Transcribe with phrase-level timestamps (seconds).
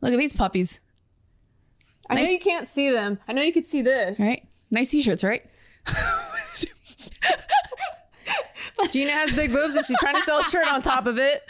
[0.00, 0.80] Look at these puppies.
[2.08, 3.18] I know you can't see them.
[3.28, 4.18] I know you could see this.
[4.18, 4.46] Right?
[4.70, 5.44] Nice t-shirts, right?
[8.90, 11.42] Gina has big boobs and she's trying to sell a shirt on top of it.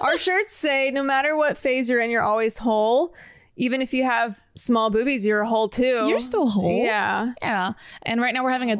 [0.00, 3.14] Our shirts say no matter what phase you're in, you're always whole.
[3.56, 6.06] Even if you have small boobies, you're a whole too.
[6.08, 6.82] You're still whole.
[6.82, 7.34] Yeah.
[7.42, 7.72] Yeah.
[8.02, 8.76] And right now we're having a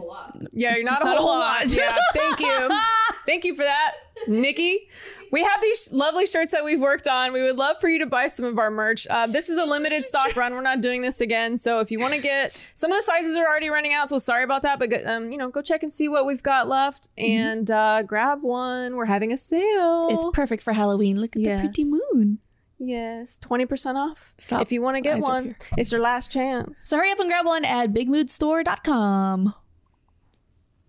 [0.53, 1.66] Yeah, you're Just not, a, whole lot.
[1.73, 2.71] Yeah, thank you.
[3.27, 3.93] thank you for that,
[4.27, 4.89] Nikki.
[5.32, 7.32] We have these lovely shirts that we've worked on.
[7.32, 9.07] We would love for you to buy some of our merch.
[9.11, 10.54] Uh, this is a limited stock run.
[10.54, 11.57] We're not doing this again.
[11.58, 14.08] So if you want to get some of the sizes are already running out.
[14.08, 14.79] So sorry about that.
[14.79, 18.43] But um, you know, go check and see what we've got left and uh, grab
[18.43, 18.94] one.
[18.94, 20.08] We're having a sale.
[20.11, 21.21] It's perfect for Halloween.
[21.21, 21.63] Look at Yes.
[21.63, 22.39] the pretty moon.
[22.80, 24.34] Yes, twenty percent off.
[24.39, 24.62] Stop.
[24.62, 26.82] If you want to get Eyes one, it's your last chance.
[26.84, 29.54] So hurry up and grab one at bigmoodstore.com.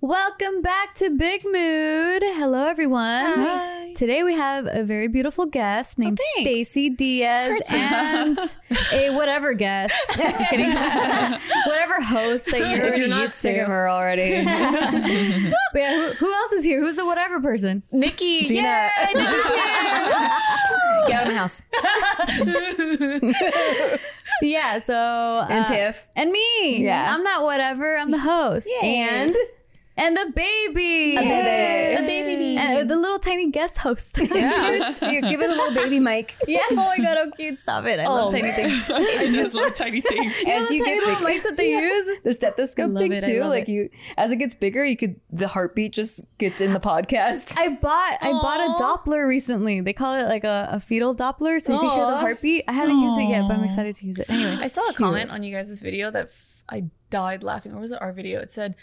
[0.04, 2.23] Welcome back to Big Mood.
[2.26, 3.04] Hello, everyone.
[3.23, 3.94] Hi.
[3.94, 6.50] Today we have a very beautiful guest named thanks.
[6.50, 8.36] Stacy Diaz and
[8.94, 9.94] a whatever guest.
[10.16, 10.72] Just kidding.
[11.68, 13.62] whatever host that you're, if you're not used sick to.
[13.62, 14.44] of her already.
[14.44, 16.79] But yeah, who, who else is here?
[16.82, 17.84] Who's the whatever person?
[17.91, 18.46] Nikki.
[18.46, 18.90] Gina.
[18.98, 21.62] Yay, Get out of my house.
[24.41, 26.07] Yeah, so And uh, Tiff.
[26.16, 26.84] and me.
[26.84, 27.13] Yeah.
[27.13, 27.96] I'm not whatever.
[27.98, 28.68] I'm the host.
[28.82, 29.35] And
[30.02, 31.16] and the baby.
[31.16, 31.96] baby.
[31.96, 32.57] The baby.
[32.57, 34.18] And the little tiny guest host.
[34.18, 36.35] yeah, you give it a little baby mic.
[36.48, 36.62] yeah.
[36.71, 37.60] Oh my god, how cute!
[37.62, 37.99] Stop it.
[37.99, 38.32] I love oh.
[38.32, 38.84] tiny things.
[38.90, 40.40] I just love tiny things.
[40.40, 42.20] You know As the you tiny get little mics that they use.
[42.24, 43.44] The stethoscope things it, too.
[43.44, 43.72] Like it.
[43.72, 47.57] you, as it gets bigger, you could the heartbeat just gets in the podcast.
[47.57, 49.82] I bought I bought a Doppler recently.
[49.82, 52.66] They call it like a, a fetal Doppler, so you can hear the heartbeat.
[52.68, 54.29] I haven't used it yet, but I'm excited to use it.
[54.29, 57.73] Anyway, I saw a comment on you guys' video that f- I died laughing.
[57.73, 58.40] Or was it our video?
[58.40, 58.76] It said,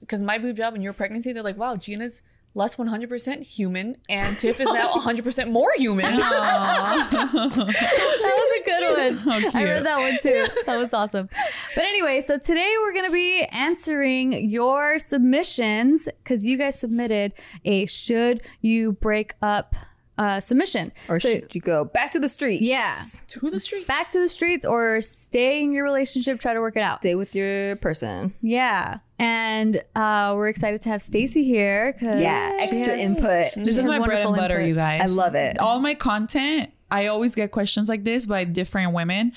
[0.00, 2.22] because my boob job and your pregnancy, they're like, wow, Gina's
[2.54, 6.16] less 100% human and Tiff is now 100% more human.
[6.16, 9.44] that was a good one.
[9.54, 10.46] I read that one too.
[10.66, 11.28] That was awesome.
[11.74, 17.34] But anyway, so today we're going to be answering your submissions because you guys submitted
[17.64, 19.76] a should you break up
[20.20, 20.92] uh, submission.
[21.08, 22.60] or So- should you go back to the street?
[22.62, 22.94] Yeah.
[23.28, 23.86] to the street.
[23.86, 26.98] Back to the streets or stay in your relationship, try to work it out.
[27.00, 28.32] Stay with your person.
[28.42, 28.98] Yeah.
[29.18, 31.94] And uh, we're excited to have Stacy here.
[31.94, 33.52] 'cause Yeah, extra has- input.
[33.64, 34.68] This is my bread and butter, input.
[34.68, 35.10] you guys.
[35.10, 35.58] I love it.
[35.58, 39.32] All my content, I always get questions like this by different women.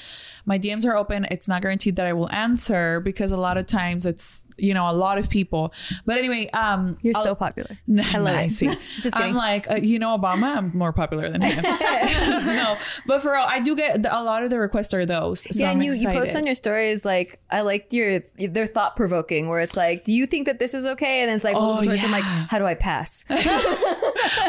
[0.45, 1.25] My DMs are open.
[1.31, 4.89] It's not guaranteed that I will answer because a lot of times it's, you know,
[4.89, 5.73] a lot of people.
[6.05, 7.77] But anyway, um You're I'll- so popular.
[8.13, 8.49] I love it.
[8.49, 8.67] see.
[8.99, 9.35] Just I'm kidding.
[9.35, 10.57] like, uh, you know, Obama.
[10.57, 11.63] I'm more popular than him.
[12.45, 12.77] no,
[13.07, 15.41] but for real, I do get a lot of the requests are those.
[15.55, 18.67] So yeah, I'm and you, you post on your stories like I liked your they're
[18.67, 21.21] thought provoking where it's like, do you think that this is okay?
[21.21, 22.03] And then it's like Oh, choice.
[22.03, 23.25] I'm like, how do I pass?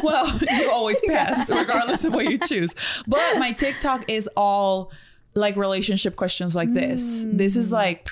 [0.03, 2.75] well, you always pass, regardless of what you choose.
[3.06, 4.93] But my TikTok is all
[5.34, 7.25] like relationship questions like this.
[7.25, 7.38] Mm.
[7.38, 8.09] This is like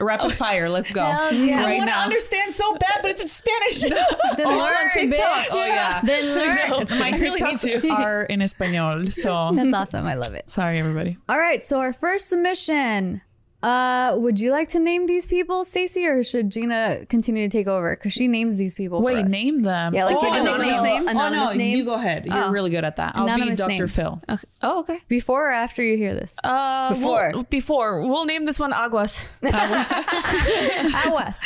[0.00, 0.68] rapid fire.
[0.68, 1.02] Let's go.
[1.04, 1.62] Hells yeah.
[1.62, 2.04] I Right now.
[2.04, 3.80] understand so bad, but it's in Spanish.
[4.36, 5.18] Then Oh, learn, on TikTok.
[5.18, 5.46] bitch.
[5.52, 6.00] Oh, yeah.
[6.02, 6.84] Then learn.
[7.00, 7.88] my really TikToks to.
[7.90, 9.06] are in Espanol.
[9.06, 10.06] So That's awesome.
[10.06, 10.50] I love it.
[10.50, 11.16] sorry, everybody.
[11.28, 11.64] All right.
[11.66, 13.22] So our first submission.
[13.60, 17.66] Uh, would you like to name these people, Stacy, or should Gina continue to take
[17.66, 19.00] over because she names these people?
[19.00, 19.28] for Wait, us.
[19.28, 19.92] name them.
[19.94, 21.10] Yeah, like Just say like anonymous anonymous names?
[21.10, 21.76] Anonymous oh, no, name.
[21.76, 22.26] you go ahead.
[22.26, 22.50] You're Oh.
[22.52, 23.16] really good at that.
[23.16, 23.68] I'll be Dr.
[23.68, 23.86] name.
[23.88, 24.22] Phil.
[24.62, 25.00] oh, okay.
[25.08, 26.36] before or after you hear this.
[26.44, 27.32] Uh, Before.
[27.34, 28.00] we'll- before.
[28.06, 29.28] We'll name this one Aguas.
[29.42, 31.40] Aguas.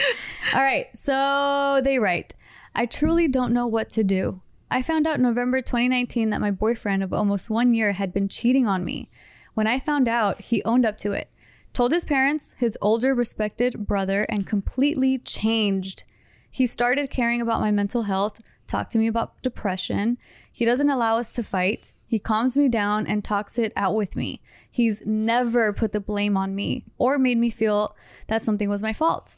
[0.55, 0.89] All right.
[0.95, 2.35] So they write,
[2.75, 4.41] I truly don't know what to do.
[4.71, 8.67] I found out November 2019 that my boyfriend of almost one year had been cheating
[8.67, 9.09] on me.
[9.55, 11.29] When I found out, he owned up to it,
[11.73, 16.05] told his parents, his older respected brother, and completely changed.
[16.51, 20.19] He started caring about my mental health, talked to me about depression.
[20.51, 21.93] He doesn't allow us to fight.
[22.07, 24.41] He calms me down and talks it out with me.
[24.71, 27.97] He's never put the blame on me or made me feel
[28.27, 29.37] that something was my fault.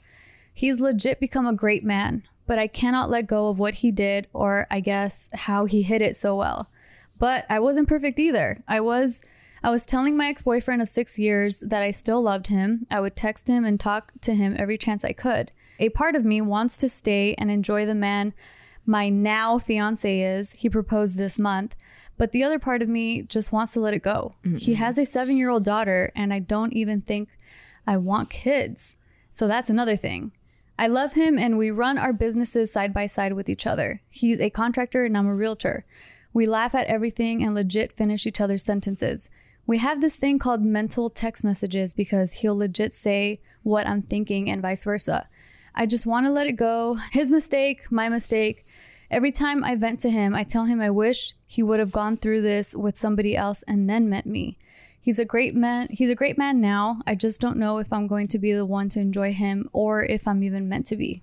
[0.53, 4.27] He's legit become a great man, but I cannot let go of what he did
[4.33, 6.71] or I guess how he hid it so well.
[7.19, 8.63] But I wasn't perfect either.
[8.67, 9.23] I was
[9.65, 12.87] I was telling my ex-boyfriend of 6 years that I still loved him.
[12.91, 15.53] I would text him and talk to him every chance I could.
[15.79, 18.35] A part of me wants to stay and enjoy the man
[18.85, 20.53] my now fiance is.
[20.53, 21.77] He proposed this month.
[22.19, 24.35] But the other part of me just wants to let it go.
[24.43, 24.73] He mm-hmm.
[24.75, 27.31] has a seven year old daughter, and I don't even think
[27.87, 28.97] I want kids.
[29.31, 30.33] So that's another thing.
[30.79, 34.03] I love him, and we run our businesses side by side with each other.
[34.11, 35.87] He's a contractor, and I'm a realtor.
[36.35, 39.31] We laugh at everything and legit finish each other's sentences.
[39.67, 44.51] We have this thing called mental text messages because he'll legit say what I'm thinking
[44.51, 45.29] and vice versa.
[45.75, 46.99] I just want to let it go.
[47.13, 48.65] His mistake, my mistake.
[49.11, 52.17] Every time I vent to him, I tell him I wish he would have gone
[52.17, 54.59] through this with somebody else and then met me.
[55.01, 55.89] He's a great man.
[55.91, 57.01] He's a great man now.
[57.07, 60.03] I just don't know if I'm going to be the one to enjoy him or
[60.03, 61.23] if I'm even meant to be.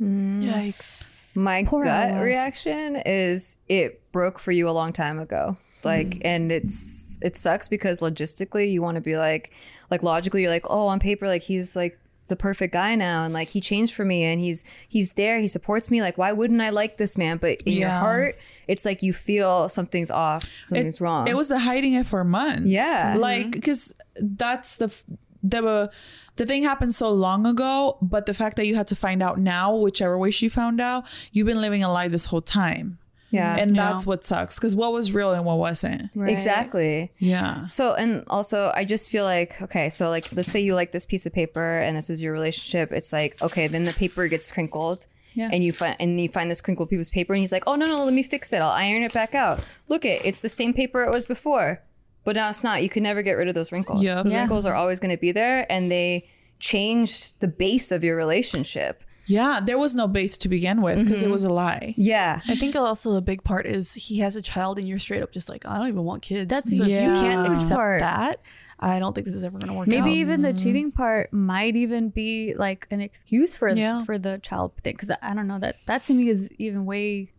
[0.00, 0.42] Mm.
[0.42, 1.04] Yikes.
[1.36, 2.24] My Poor gut Alice.
[2.24, 5.56] reaction is it broke for you a long time ago.
[5.84, 6.22] Like, mm.
[6.24, 9.52] and it's it sucks because logistically you want to be like,
[9.90, 13.32] like logically you're like, oh, on paper like he's like the perfect guy now, and
[13.32, 16.02] like he changed for me, and he's he's there, he supports me.
[16.02, 17.38] Like, why wouldn't I like this man?
[17.38, 18.36] But in your heart,
[18.66, 21.28] it's like you feel something's off, something's wrong.
[21.28, 22.62] It was the hiding it for months.
[22.66, 23.16] Yeah.
[23.18, 23.50] like mm-hmm.
[23.50, 24.94] because that's the
[25.42, 25.90] the
[26.36, 29.38] the thing happened so long ago, but the fact that you had to find out
[29.38, 32.98] now, whichever way she found out, you've been living a lie this whole time.
[33.30, 36.10] Yeah, and that's what sucks because what was real and what wasn't.
[36.14, 36.32] Right.
[36.32, 37.12] exactly.
[37.18, 37.66] Yeah.
[37.66, 41.06] So, and also, I just feel like, okay, so like, let's say you like this
[41.06, 42.92] piece of paper and this is your relationship.
[42.92, 45.06] It's like, okay, then the paper gets crinkled.
[45.34, 45.50] Yeah.
[45.52, 47.74] And you find and you find this crinkled piece of paper, and he's like, "Oh
[47.74, 48.62] no, no, let me fix it.
[48.62, 49.62] I'll iron it back out.
[49.86, 51.82] Look, it, it's the same paper it was before,
[52.24, 52.82] but now it's not.
[52.82, 54.02] You can never get rid of those wrinkles.
[54.02, 54.24] Yep.
[54.24, 54.38] The Yeah.
[54.40, 56.26] wrinkles are always going to be there, and they
[56.58, 59.02] change the base of your relationship.
[59.26, 61.28] Yeah, there was no base to begin with because Mm-hmm.
[61.28, 61.94] it was a lie.
[61.96, 65.22] Yeah, I think also a big part is he has a child and you're straight
[65.22, 66.48] up just like, I don't even want kids.
[66.48, 68.00] That's so if you can't accept Part.
[68.00, 68.40] that,
[68.78, 69.90] I don't think this is ever gonna work out.
[69.90, 70.16] Maybe out.
[70.16, 74.00] even the cheating part might even be like an excuse for Yeah.
[74.02, 77.32] for the child thing because I don't know that that to me is even way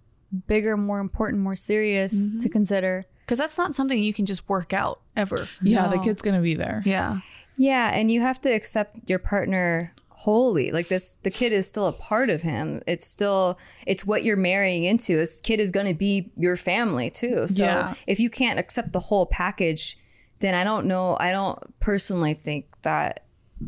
[0.47, 3.05] bigger, more important, more serious to consider.
[3.21, 5.47] because that's not something you can just work out ever.
[5.61, 6.81] Yeah, the kid's gonna be there.
[6.85, 7.19] Yeah.
[7.55, 10.71] Yeah, and you have to accept your partner wholly.
[10.71, 12.81] Like this the kid is still a part of him.
[12.87, 15.15] It's still it's what you're marrying into.
[15.15, 17.47] This kid is going to be your family too.
[17.47, 17.93] So Yeah.
[18.07, 19.97] if you can't accept the whole package,
[20.39, 23.25] then I don't know, I don't personally think that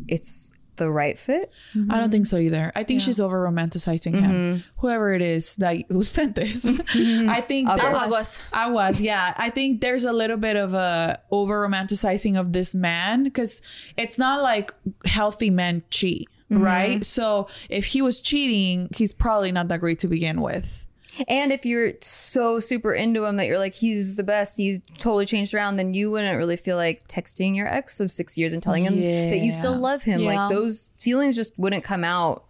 [0.07, 1.51] it's the right fit.
[1.90, 2.72] I don't think so either.
[2.75, 4.31] I think she's over romanticizing him.
[4.31, 4.62] Mm-hmm.
[4.78, 7.30] Whoever it is that who sent this, mm-hmm.
[7.30, 8.42] I think there's, I was.
[8.54, 9.34] I was, yeah.
[9.38, 13.62] I think there's a little bit of a over romanticizing of this man because
[13.98, 14.74] it's not like
[15.06, 16.63] healthy men cheat, Mm-hmm.
[16.63, 17.04] right?
[17.04, 20.88] So if he was cheating, he's probably not that great to begin with.
[21.28, 25.25] And if you're so super into him that you're like he's the best, he's totally
[25.25, 28.63] changed around, then you wouldn't really feel like texting your ex of 6 years and
[28.63, 30.22] telling him that you still love him.
[30.22, 30.34] Yeah.
[30.34, 32.46] Like those feelings just wouldn't come out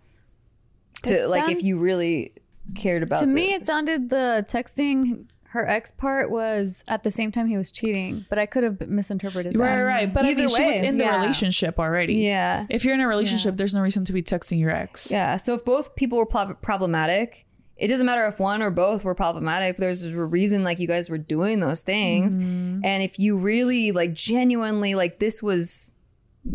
[1.04, 2.34] to It like if you really
[2.76, 7.32] cared about to me, it sounded the texting her ex part was at the same
[7.32, 9.60] time he was cheating, but I could have misinterpreted that.
[9.60, 10.14] Right, right.
[10.14, 11.20] But I Either mean, she was in the yeah.
[11.20, 12.18] relationship already.
[12.18, 12.68] Yeah.
[12.70, 15.10] If you're in a relationship, there's no reason to be texting your ex.
[15.10, 15.38] Yeah.
[15.38, 17.48] So if both people were prob- problematic,
[17.78, 19.78] it doesn't matter if one or both were problematic.
[19.78, 22.38] There's a reason like you guys were doing those things.
[22.38, 22.86] Mm-hmm.
[22.86, 25.94] And if you really like genuinely like this was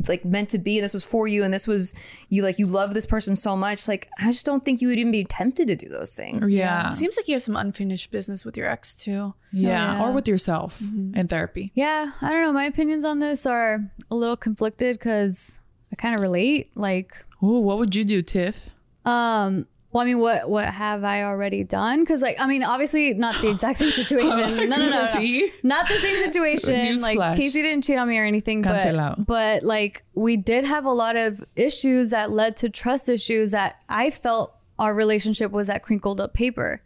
[0.09, 1.95] like meant to be and this was for you and this was
[2.29, 4.99] you like you love this person so much like I just don't think you would
[4.99, 6.51] even be tempted to do those things.
[6.51, 6.91] Yeah.
[6.91, 9.35] Seems like you have some unfinished business with your ex too.
[9.53, 9.99] Yeah.
[9.99, 10.05] Yeah.
[10.05, 11.71] Or with yourself in therapy.
[11.75, 12.53] Yeah, I don't know.
[12.53, 15.61] My opinions on this are a little conflicted because
[15.93, 16.71] I kind of relate.
[16.77, 17.13] Like,
[17.43, 18.71] Ooh, what would you do, Tiff?
[19.05, 22.01] um, well, I mean, what what have I already done?
[22.01, 24.69] Because, like, I mean, obviously not the exact same situation.
[24.69, 27.01] No, no, no, no, not the same situation.
[27.01, 27.37] like.
[27.37, 29.17] Casey didn't cheat on me or anything, Cancelado.
[29.19, 33.53] but but like we did have a lot of issues that led to trust issues
[33.53, 36.83] that I felt our relationship was that crinkled up paper,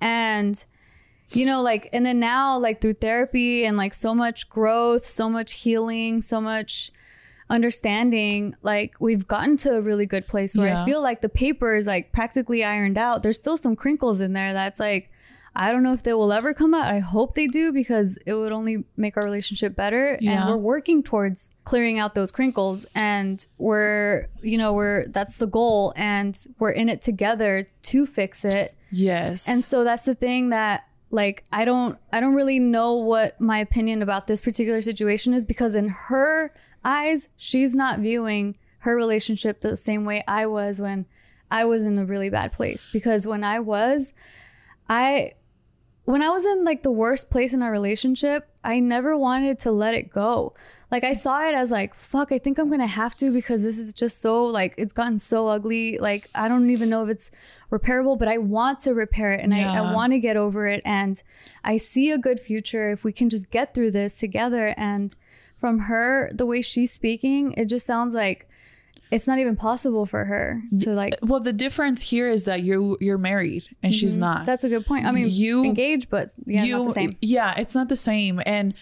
[0.00, 0.64] and
[1.30, 5.28] you know like and then now like through therapy and like so much growth so
[5.28, 6.90] much healing so much
[7.50, 10.82] understanding like we've gotten to a really good place where Yeah.
[10.82, 14.32] i feel like the paper is like practically ironed out there's still some crinkles in
[14.32, 15.10] there that's like
[15.54, 18.34] i don't know if they will ever come out i hope they do because it
[18.34, 20.40] would only make our relationship better Yeah.
[20.40, 25.46] and we're working towards clearing out those crinkles and we're you know we're that's the
[25.46, 29.48] goal and we're in it together to fix it Yes.
[29.48, 33.58] and so that's the thing that like I don't I don't really know what my
[33.60, 36.52] opinion about this particular situation is because in her
[36.88, 41.06] eyes she's not viewing her relationship the same way I was when
[41.50, 44.14] I was in a really bad place because when I was
[44.88, 45.32] I
[46.04, 49.70] when I was in like the worst place in our relationship, I never wanted to
[49.70, 50.54] let it go.
[50.90, 53.78] Like I saw it as like, fuck, I think I'm gonna have to because this
[53.78, 55.98] is just so like it's gotten so ugly.
[55.98, 57.30] Like I don't even know if it's
[57.70, 60.80] repairable, but I want to repair it and I, I want to get over it.
[60.86, 61.22] And
[61.62, 64.72] I see a good future if we can just get through this together.
[64.78, 65.14] And
[65.58, 68.48] from her, the way she's speaking, it just sounds like
[69.10, 72.96] it's not even possible for her to like well, the difference here is that you're
[73.00, 74.22] you're married and she's mm-hmm.
[74.22, 74.46] not.
[74.46, 75.06] that's a good point.
[75.06, 77.16] I mean You- engaged, but yeah, not the same.
[77.22, 78.40] Yeah, it's not the same.
[78.44, 78.74] And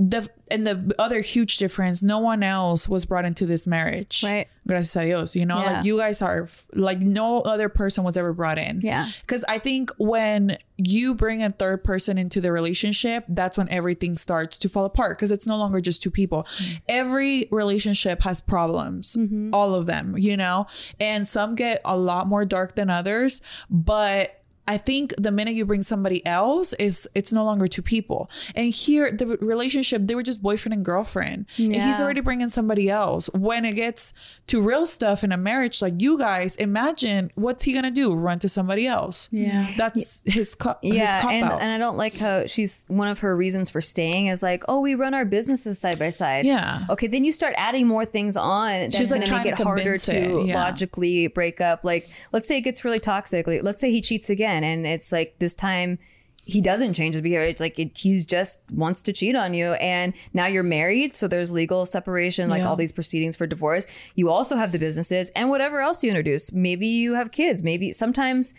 [0.00, 4.22] the and the other huge difference, no one else was brought into this marriage.
[4.24, 4.48] Right.
[4.66, 5.36] Gracias a Dios.
[5.36, 5.72] You know, Yeah.
[5.72, 8.80] like you guys are like no other person was ever brought in.
[8.80, 9.08] Yeah.
[9.20, 14.16] Because I think when you bring a third person into the relationship, that's when everything
[14.16, 16.44] starts to fall apart because it's no longer just two people.
[16.56, 16.76] Mm-hmm.
[16.88, 19.52] Every relationship has problems, mm-hmm.
[19.52, 20.66] all of them, you know,
[20.98, 23.42] and some get a lot more dark than others.
[23.68, 28.30] But I think the minute you bring somebody else is it's no longer two people.
[28.54, 31.46] And here the relationship they were just boyfriend and girlfriend.
[31.58, 33.28] And he's already bringing somebody else.
[33.34, 34.12] When it gets
[34.48, 38.14] to real stuff in a marriage like you guys, imagine what's he going to do?
[38.14, 39.28] Run to somebody else.
[39.32, 39.72] Yeah.
[39.76, 43.36] That's his cu- Yeah, cop and, and I don't like how she's one of her
[43.36, 46.46] reasons for staying is like, oh, we run our businesses side by side.
[46.46, 46.84] Yeah.
[46.88, 48.72] Okay, then you start adding more things on.
[48.72, 50.62] That's She's, like, gonna make trying it to harder convince to yeah.
[50.62, 51.84] logically break up.
[51.84, 53.46] Like, let's say it gets really toxic.
[53.46, 55.98] Like, let's say he cheats again, and it's like this time
[56.42, 57.42] he doesn't change his behavior.
[57.46, 61.28] It's like it, he's just wants to cheat on you, and now you're married, so
[61.28, 62.68] there's legal separation, like Yeah.
[62.68, 63.86] all these proceedings for divorce.
[64.14, 66.50] You also have the businesses and whatever else you introduce.
[66.52, 67.62] Maybe you have kids.
[67.62, 68.54] Maybe sometimes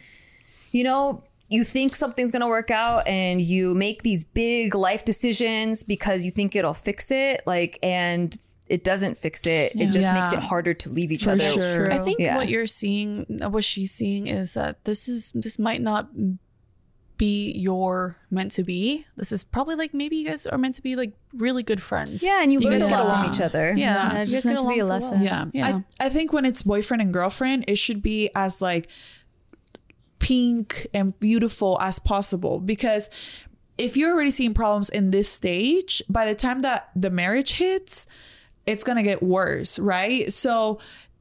[0.72, 5.04] you know, you think something's going to work out and you make these big life
[5.04, 7.42] decisions because you think it'll fix it.
[7.46, 8.34] Like, and
[8.72, 9.74] it doesn't fix it.
[9.76, 11.44] It just makes it harder to leave each other.
[11.58, 11.92] sure.
[11.92, 12.38] I think Yeah.
[12.38, 13.26] what you're seeing,
[13.56, 16.10] what she's seeing, is that this is this might not
[17.18, 19.06] be your meant to be.
[19.18, 22.24] This is probably like maybe you guys are meant to be like really good friends.
[22.24, 23.34] Yeah, and you, You learn guys a get lot from along.
[23.36, 23.68] each other.
[23.76, 25.12] Yeah, Yeah, you guys just get meant to be a along so well.
[25.20, 25.24] lesson.
[25.24, 25.46] Yeah.
[25.54, 25.80] Yeah.
[26.00, 28.88] I, I think when it's boyfriend and girlfriend, it should be as like
[30.20, 33.10] pink and beautiful as possible because
[33.78, 38.06] if you're already seeing problems in this stage, by the time that the marriage hits,
[38.66, 40.32] it's going to get worse, right?
[40.32, 40.80] So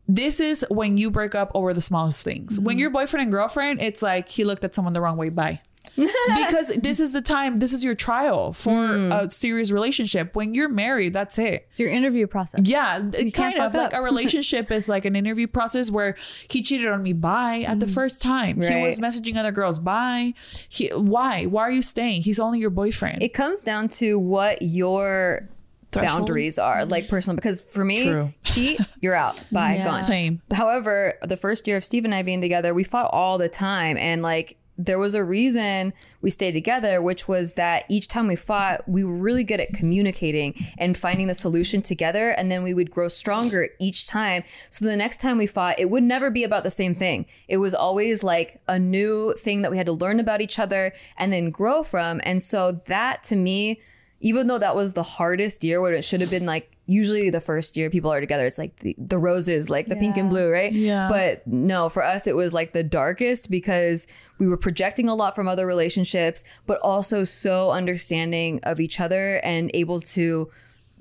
[0.09, 2.59] this is when you break up over the smallest things.
[2.59, 2.81] When mm-hmm.
[2.81, 5.61] you're boyfriend and girlfriend, it's like he looked at someone the wrong way, bye.
[5.97, 9.33] because this is the time, this is your trial for a mm.
[9.33, 10.35] serious relationship.
[10.37, 11.67] When you're married, that's it.
[11.71, 12.61] It's your interview process.
[12.65, 16.17] Yeah, can't kind of like a relationship is like an interview process where
[16.49, 17.13] he cheated on me.
[17.13, 17.95] Bye at the mm.
[17.95, 18.61] first time.
[18.61, 19.79] He was messaging other girls.
[19.79, 20.35] Bye.
[20.69, 21.47] He, why?
[21.47, 22.23] Why are you staying?
[22.23, 23.23] He's only your boyfriend.
[23.23, 25.49] It comes down to what your
[25.93, 26.21] Threshold?
[26.21, 27.11] boundaries are, like mm-hmm.
[27.11, 27.37] personal.
[27.37, 28.33] Because for me, True.
[28.45, 29.45] cheat, you're out.
[29.53, 29.85] Bye, Yeah.
[29.85, 30.03] gone.
[30.03, 30.43] Same.
[30.53, 33.97] However, the first year of Steve and I being together, we fought all the time.
[33.97, 35.93] And like, there was a reason
[36.23, 39.75] we stayed together, which was that each time we fought, we were really good at
[39.75, 42.31] communicating and finding the solution together.
[42.31, 44.43] And then we would grow stronger each time.
[44.71, 47.27] So the next time we fought, it would never be about the same thing.
[47.47, 50.93] It was always like a new thing that we had to learn about each other
[51.19, 52.21] and then grow from.
[52.25, 53.83] And so that to me,
[54.21, 57.41] even though that was the hardest year when it should have been like usually the
[57.41, 60.51] first year people are together it's like the, the roses like the pink and blue
[60.51, 60.73] right?
[60.73, 61.09] Yeah.
[61.09, 64.07] but no for us it was like the darkest because
[64.39, 69.37] we were projecting a lot from other relationships but also so understanding of each other
[69.45, 70.51] and able to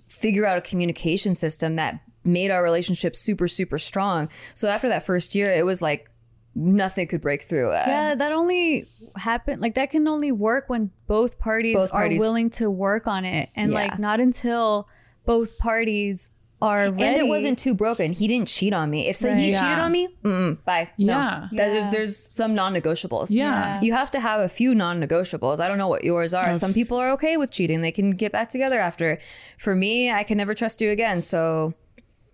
[0.08, 4.30] figure out a communication system that made our relationship super super strong.
[4.54, 6.09] So after that first year it was like
[6.56, 10.92] nothing could break through Uh, Yeah, that only happen like that can only work when
[11.08, 12.18] both parties, Both parties.
[12.18, 13.78] are willing to work on it, and Yeah.
[13.78, 14.88] like not until
[15.26, 16.30] both parties
[16.62, 17.04] are ready.
[17.04, 18.12] And it wasn't too broken.
[18.12, 19.08] He didn't cheat on me.
[19.08, 19.62] If say he Right.
[19.62, 20.90] cheated on me, mm-mm, bye.
[20.98, 21.14] No.
[21.14, 21.48] Yeah.
[21.54, 21.90] There's, Yeah.
[21.92, 23.28] there's some non-negotiables.
[23.30, 23.80] Yeah.
[23.82, 25.62] You have to have a few non-negotiables.
[25.62, 26.54] I don't know what yours are.
[26.56, 27.80] Some people are okay with cheating.
[27.80, 29.20] They can get back together after.
[29.58, 31.22] For me, I can never trust you again.
[31.22, 31.76] So,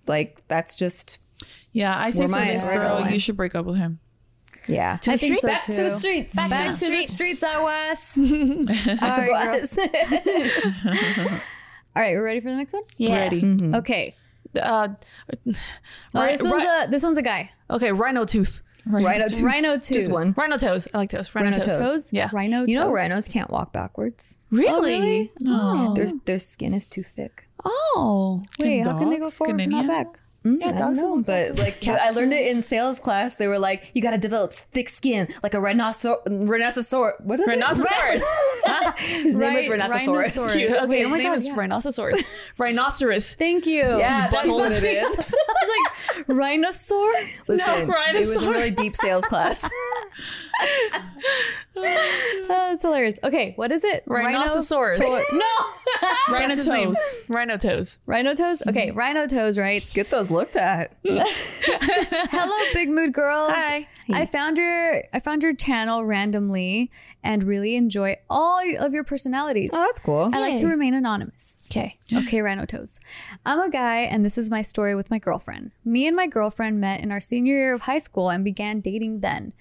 [0.08, 1.20] like, that's just
[1.72, 4.00] yeah, I say for this girl, you should break up with him.
[4.68, 4.98] Yeah.
[5.08, 5.74] I think so Back too.
[5.74, 6.36] to the streets.
[6.36, 8.00] Back, Back to the streets, I was.
[9.00, 9.60] Sorry, girl.
[9.60, 9.78] was.
[11.96, 12.84] All right, we're ready for the next one.
[12.98, 13.18] Yeah.
[13.20, 13.42] Ready.
[13.42, 13.76] Mm-hmm.
[13.76, 14.16] Okay.
[14.60, 14.90] Uh,
[16.16, 17.52] Oh, this one's right- a this one's a guy.
[17.70, 19.92] okay, rhino tooth, Rhino, up to Rhino tooth.
[19.94, 20.34] just one.
[20.38, 20.88] rhino toes.
[20.94, 21.34] I like toes.
[21.36, 21.78] Rhino, Rhino toes.
[21.78, 21.90] toes.
[21.90, 22.10] Toes.
[22.14, 22.30] Yeah.
[22.32, 22.64] Rhino.
[22.66, 22.94] You know, toes?
[22.96, 24.38] rhinos can't walk backwards.
[24.52, 25.32] Really?
[25.46, 27.50] Oh, Their their skin is too thick.
[27.66, 28.44] Oh.
[28.60, 29.88] Wait, how can they go dogs forward, can but not any
[30.46, 30.70] back?
[30.70, 33.36] Yeah, I don't know, but like I learned it in sales class.
[33.36, 36.20] They were like, you got to develop thick skin, like a rhinoceros.
[36.28, 37.14] Rhinoceros.
[37.24, 37.50] What is it?
[37.50, 38.24] Rhinoceros.
[38.98, 40.08] His name is Right, Rhinoceros.
[40.08, 40.56] rhinoceros.
[40.56, 41.56] You- okay, his oh my name God, is yeah.
[41.56, 42.24] Rhinoceros.
[42.58, 43.36] Rhinoceros.
[43.36, 43.82] Thank you.
[43.82, 45.16] Yeah, that's what it is.
[45.20, 45.72] I was
[46.18, 47.14] like, rhinosaur?
[47.48, 49.70] Listen, it was a really deep sales class.
[51.78, 53.20] Oh, that's hilarious.
[53.24, 54.04] Okay, what is it?
[54.06, 55.00] Rhinoceros.
[55.00, 55.46] Rhino- no!
[56.30, 56.98] Rhino toes.
[57.28, 58.00] Rhino toes.
[58.06, 58.64] Rhino toes?
[58.68, 59.86] Okay, Rhino toes Right.
[59.94, 60.96] Get those looked at.
[61.04, 63.52] Hello, big mood girls.
[63.54, 63.88] Hi.
[64.10, 66.92] I found your I found your channel randomly
[67.24, 69.70] and really enjoy all of your personalities.
[69.74, 70.30] Oh, that's cool.
[70.34, 71.68] I like to remain anonymous.
[71.72, 71.98] Okay.
[72.14, 73.00] Okay, Rhino Toes.
[73.46, 75.72] I'm a guy, and this is my story with my girlfriend.
[75.84, 79.22] Me and my girlfriend met in our senior year of high school and began dating
[79.22, 79.54] then.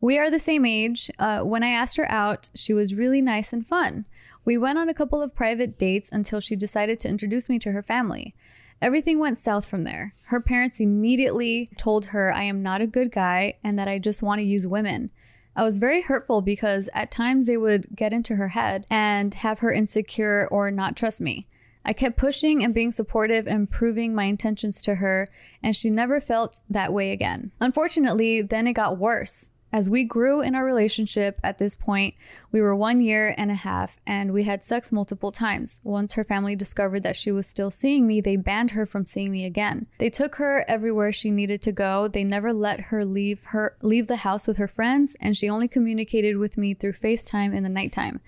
[0.00, 1.10] We are the same age.
[1.18, 4.06] Uh, when I asked her out, she was really nice and fun.
[4.44, 7.72] We went on a couple of private dates until she decided to introduce me to
[7.72, 8.34] her family.
[8.80, 10.14] Everything went south from there.
[10.26, 14.22] Her parents immediately told her I am not a good guy and that I just
[14.22, 15.10] want to use women.
[15.54, 19.58] I was very hurtful because at times they would get into her head and have
[19.58, 21.46] her insecure or not trust me.
[21.84, 25.28] I kept pushing and being supportive and proving my intentions to her,
[25.62, 27.52] and she never felt that way again.
[27.60, 29.50] Unfortunately, then it got worse.
[29.72, 32.16] As we grew in our relationship at this point,
[32.50, 35.80] we were one year and a half and we had sex multiple times.
[35.84, 39.30] Once her family discovered that she was still seeing me, they banned her from seeing
[39.30, 39.86] me again.
[39.98, 42.08] They took her everywhere she needed to go.
[42.08, 45.68] They never let her leave her leave the house with her friends, and she only
[45.68, 48.20] communicated with me through FaceTime in the nighttime.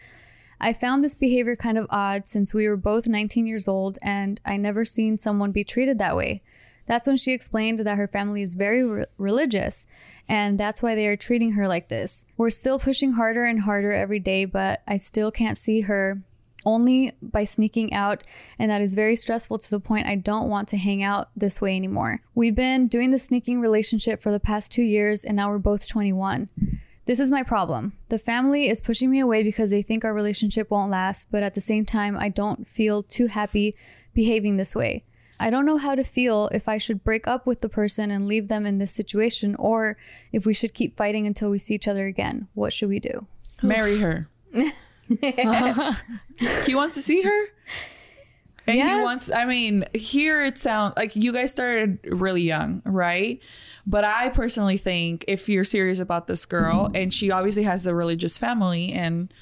[0.60, 4.40] I found this behavior kind of odd since we were both 19 years old and
[4.46, 6.44] I never seen someone be treated that way.
[6.86, 9.86] That's when she explained that her family is very re- religious
[10.28, 12.24] and that's why they are treating her like this.
[12.36, 16.22] We're still pushing harder and harder every day, but I still can't see her
[16.64, 18.22] only by sneaking out,
[18.58, 21.60] and that is very stressful to the point I don't want to hang out this
[21.60, 22.20] way anymore.
[22.34, 25.88] We've been doing the sneaking relationship for the past two years, and now we're both
[25.88, 26.48] 21.
[27.04, 27.94] This is my problem.
[28.08, 31.54] The family is pushing me away because they think our relationship won't last, but at
[31.54, 33.74] the same time, I don't feel too happy
[34.14, 35.04] behaving this way.
[35.42, 38.26] I don't know how to feel if I should break up with the person and
[38.28, 39.96] leave them in this situation or
[40.32, 42.48] if we should keep fighting until we see each other again.
[42.54, 43.26] What should we do?
[43.62, 44.28] Marry her.
[46.64, 47.44] he wants to see her.
[48.66, 48.98] And Yeah.
[48.98, 53.40] he wants, I mean, here it sounds like you guys started really young, right?
[53.86, 57.94] But I personally think if you're serious about this girl and she obviously has a
[57.94, 59.34] religious family, and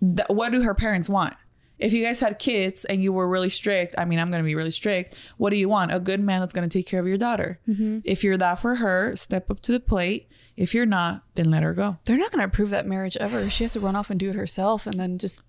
[0.00, 1.34] th- what do her parents want?
[1.78, 4.46] If you guys had kids and you were really strict, I mean, I'm going to
[4.46, 5.16] be really strict.
[5.36, 5.92] What do you want?
[5.92, 7.58] A good man that's going to take care of your daughter.
[7.68, 8.00] Mm-hmm.
[8.04, 10.28] If you're that for her, step up to the plate.
[10.56, 11.96] If you're not, then let her go.
[12.04, 13.50] They're not going to approve that marriage ever.
[13.50, 15.42] She has to run off and do it herself, and then just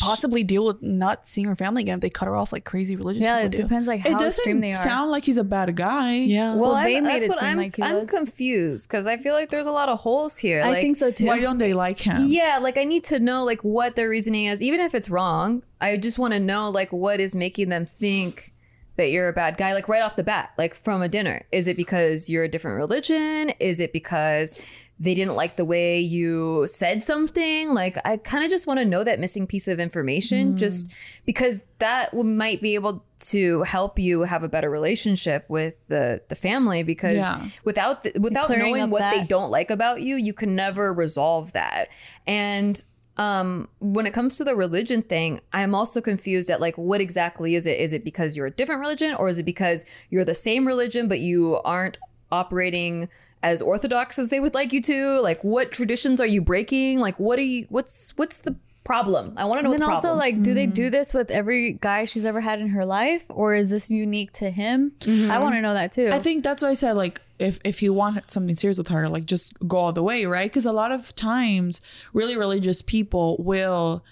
[0.00, 2.94] possibly deal with not seeing her family again if they cut her off like crazy
[2.94, 3.56] religious Yeah, it do.
[3.62, 4.82] depends like It how extreme doesn't they are.
[4.84, 6.14] sound like he's a bad guy.
[6.16, 6.54] Yeah.
[6.56, 8.10] Well, I- they made that's it what seem I'm, like he I'm was.
[8.10, 10.60] confused because I feel like there's a lot of holes here.
[10.62, 11.26] I like, think so too.
[11.26, 12.22] Why don't they like him?
[12.26, 15.62] Yeah, like I need to know like what their reasoning is, even if it's wrong.
[15.80, 18.52] I just want to know like what is making them think
[19.00, 21.42] that you're a bad guy, like right off the bat, like from a dinner.
[21.50, 23.50] Is it because you're a different religion?
[23.58, 24.64] Is it because
[25.02, 27.72] they didn't like the way you said something?
[27.72, 30.92] Like I kind of just want to know that missing piece of information, just
[31.24, 36.34] because that might be able to help you have a better relationship with the the
[36.34, 36.82] family.
[36.82, 37.48] Because Yeah.
[37.64, 41.88] without the, without knowing what they don't like about you, you can never resolve that.
[42.26, 42.82] And
[43.20, 47.54] um when it comes to the religion thing, I'm also confused at like what exactly
[47.54, 47.78] is it?
[47.78, 51.06] Is it because you're a different religion or is it because you're the same religion
[51.06, 51.98] but you aren't
[52.32, 53.10] operating
[53.42, 55.20] as orthodox as they would like you to?
[55.20, 56.98] Like what traditions are you breaking?
[56.98, 58.56] Like what are you what's what's the
[58.90, 59.34] problem?
[59.36, 60.18] I want to know And what then the also, problem.
[60.18, 60.90] like, do they do mm-hmm.
[60.90, 64.50] this with every guy she's ever had in her life, or is this unique to
[64.50, 64.92] him?
[65.02, 65.42] I mm-hmm.
[65.42, 66.10] want to know that too.
[66.12, 69.08] I think that's why I said like if if you want something serious with her,
[69.08, 70.50] like just go all the way, right?
[70.50, 71.80] Because a lot of times,
[72.12, 74.04] really religious people will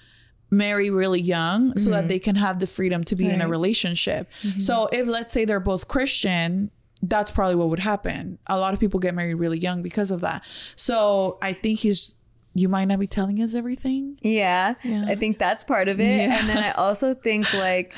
[0.51, 2.09] marry really young so that mm-hmm.
[2.09, 3.51] they can have the freedom to be in a Right.
[3.51, 4.31] relationship.
[4.59, 6.71] So if let's say they're both Christian,
[7.03, 8.39] that's probably what would happen.
[8.47, 10.43] A lot of people get married really young because of that.
[10.75, 12.15] So I think he's
[12.59, 14.19] you might not be telling us everything.
[14.23, 16.05] Yeah, I think that's part of it.
[16.05, 16.39] Yeah.
[16.41, 17.95] And then I also think like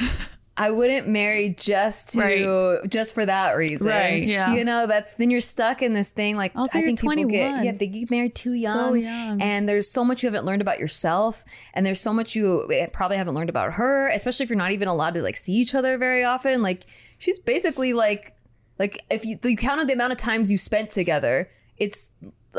[0.56, 3.88] I wouldn't marry just to just for that reason.
[3.88, 4.54] Right, yeah.
[4.54, 6.36] You know, that's then you're stuck in this thing.
[6.36, 7.64] Like Also, I think people get 21.
[7.64, 9.40] yeah, they get married too So young, young.
[9.42, 12.86] and there's so much you haven't learned about yourself, and there's so much you eh,
[12.92, 15.74] probably haven't learned about her, especially if you're not even allowed to like see each
[15.74, 16.60] other very often.
[16.62, 16.84] Like
[17.18, 18.34] she's basically like
[18.78, 22.10] like if you, you counted the amount of times you spent together, it's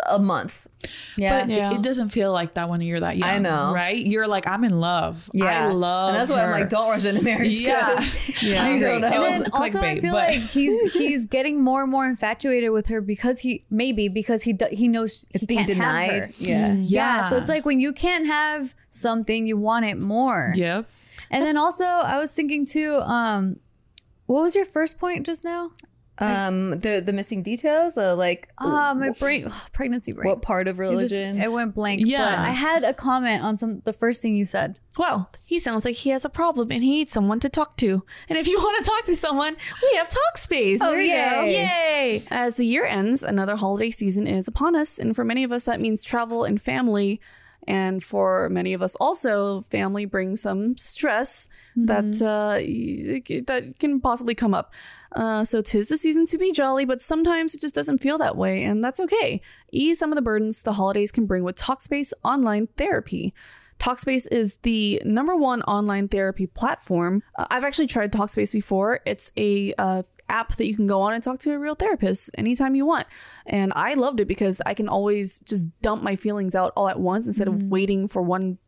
[0.10, 0.68] a month.
[1.18, 1.42] yeah.
[1.42, 1.72] But Yeah.
[1.72, 3.30] it, it doesn't feel like that when you're that young.
[3.30, 3.74] I know.
[3.74, 3.98] Right?
[3.98, 5.30] You're like, I'm in love.
[5.34, 5.68] Yeah.
[5.68, 7.60] I love and that's why I'm like, don't rush into marriage.
[7.60, 8.02] Yeah.
[8.42, 8.64] Yeah.
[8.64, 9.08] I don't know.
[9.08, 12.88] And then also, I feel but- like he's he's getting more and more infatuated with
[12.88, 16.26] her because he maybe because he do, he knows It's he being can't have denied.
[16.26, 16.32] her.
[16.38, 16.74] Yeah.
[16.74, 17.30] Yeah.
[17.30, 20.54] So it's like when you can't have something, you want it more.
[20.56, 20.90] Yep.
[21.30, 22.96] And then also, I was thinking too.
[23.04, 23.60] Um,
[24.26, 25.72] what was your first point just now?
[26.22, 30.28] Um, the the missing details, uh, like Ah, my brain, pregnancy brain.
[30.28, 31.42] what part of It just- religion?
[31.42, 32.02] it went blank.
[32.06, 32.24] Yeah.
[32.26, 34.78] but I had a comment on some the first thing you said.
[34.98, 38.04] Well, he sounds like he has a problem and he needs someone to talk to.
[38.30, 40.80] And if you want to talk to someone, we have Talkspace.
[40.82, 41.54] Oh, yay.
[41.54, 42.24] Yay!
[42.30, 45.00] As the year ends, another holiday season is upon us.
[45.00, 47.22] And for many of us, that means travel and family.
[47.68, 52.58] And for many of us, also, family brings some stress that uh,
[53.48, 54.74] that can possibly come up.
[55.14, 58.38] Uh, so tis the season to be jolly, but sometimes it just doesn't feel that
[58.38, 59.42] way, and that's okay.
[59.72, 63.34] Ease some of the burdens the holidays can bring with Talkspace online therapy.
[63.80, 67.24] Talkspace is the number one online therapy platform.
[67.36, 69.00] Uh, I've actually tried Talkspace before.
[69.08, 72.30] It's a uh, app that you can go on and talk to a real therapist
[72.38, 73.08] anytime you want.
[73.48, 77.00] And I loved it because I can always just dump my feelings out all at
[77.00, 78.60] once instead of waiting for one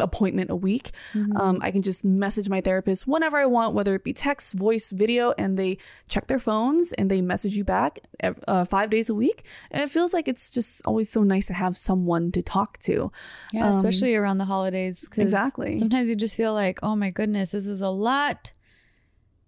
[0.00, 0.90] appointment a week.
[1.36, 4.90] Um, I can just message my therapist whenever I want, whether it be text, voice,
[4.90, 5.78] video, and they
[6.08, 9.44] check their phones and they message you back uh, five days a week.
[9.70, 13.10] And it feels like it's just always so nice to have someone to talk to.
[13.52, 15.08] Yeah, especially around the holidays.
[15.16, 15.78] Exactly.
[15.78, 18.52] Sometimes you just feel like, oh my goodness, this is a lot.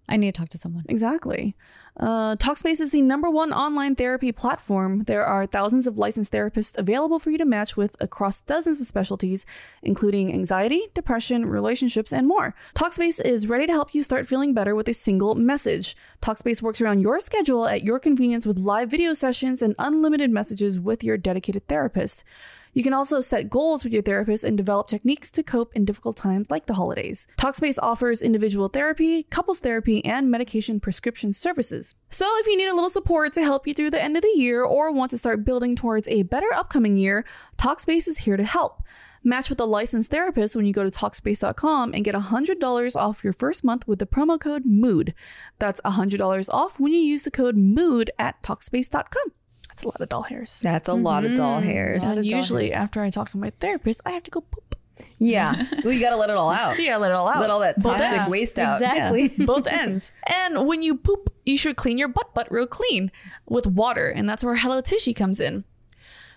[0.09, 0.85] I need to talk to someone.
[0.89, 1.55] Exactly.
[1.99, 5.03] Uh, Talkspace is the number one online therapy platform.
[5.05, 8.87] There are thousands of licensed therapists available for you to match with across dozens of
[8.87, 9.45] specialties,
[9.83, 12.55] including anxiety, depression, relationships, and more.
[12.75, 15.97] Talkspace is ready to help you start feeling better with a single message.
[16.23, 20.79] Talkspace works around your schedule at your convenience with live video sessions and unlimited messages
[20.79, 22.23] with your dedicated therapist.
[22.73, 26.17] You can also set goals with your therapist and develop techniques to cope in difficult
[26.17, 27.27] times like the holidays.
[27.39, 31.95] Talkspace offers individual therapy, couples therapy, and medication prescription services.
[32.09, 34.35] So if you need a little support to help you through the end of the
[34.37, 37.25] year or want to start building towards a better upcoming year,
[37.57, 38.83] Talkspace is here to help.
[39.25, 43.33] Match with a licensed therapist when you go to Talkspace.com and get $100 off your
[43.33, 45.13] first month with the promo code MOOD.
[45.59, 49.33] That's $100 off when you use the code MOOD at Talkspace.com.
[49.79, 50.61] That's a lot of doll hairs.
[50.61, 51.69] That's a lot of doll mm-hmm.
[51.69, 52.05] hairs.
[52.05, 54.75] And usually after I talk to my therapist, I have to go poop.
[55.19, 55.55] Yeah.
[55.85, 56.79] well, you got to let it all out.
[56.79, 57.41] Yeah, let it all out.
[57.41, 58.31] Let all that Both toxic ends.
[58.31, 58.81] waste out.
[58.81, 59.29] Exactly.
[59.29, 60.13] Both ends.
[60.27, 63.11] And when you poop, you should clean your butt butt real clean
[63.47, 65.65] with water, and that's where Hello Tushy comes in.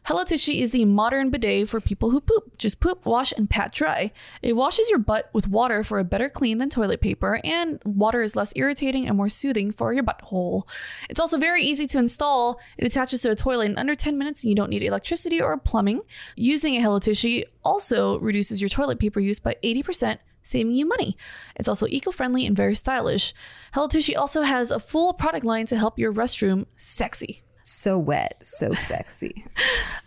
[0.05, 2.57] Hello Tushy is the modern bidet for people who poop.
[2.57, 4.11] Just poop, wash, and pat dry.
[4.41, 8.23] It washes your butt with water for a better clean than toilet paper, and water
[8.23, 10.63] is less irritating and more soothing for your butthole.
[11.07, 12.59] It's also very easy to install.
[12.79, 15.55] It attaches to a toilet in under 10 minutes, and you don't need electricity or
[15.57, 16.01] plumbing.
[16.35, 21.15] Using a Hello Tushy also reduces your toilet paper use by 80%, saving you money.
[21.55, 23.35] It's also eco-friendly and very stylish.
[23.71, 27.43] Hello Tushy also has a full product line to help your restroom sexy.
[27.63, 29.45] So wet, so sexy.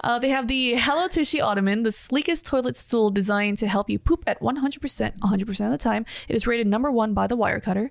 [0.00, 3.98] Uh, they have the Hello Tushy Ottoman, the sleekest toilet stool designed to help you
[3.98, 6.04] poop at 100%, 100% of the time.
[6.28, 7.88] It is rated number one by the Wirecutter.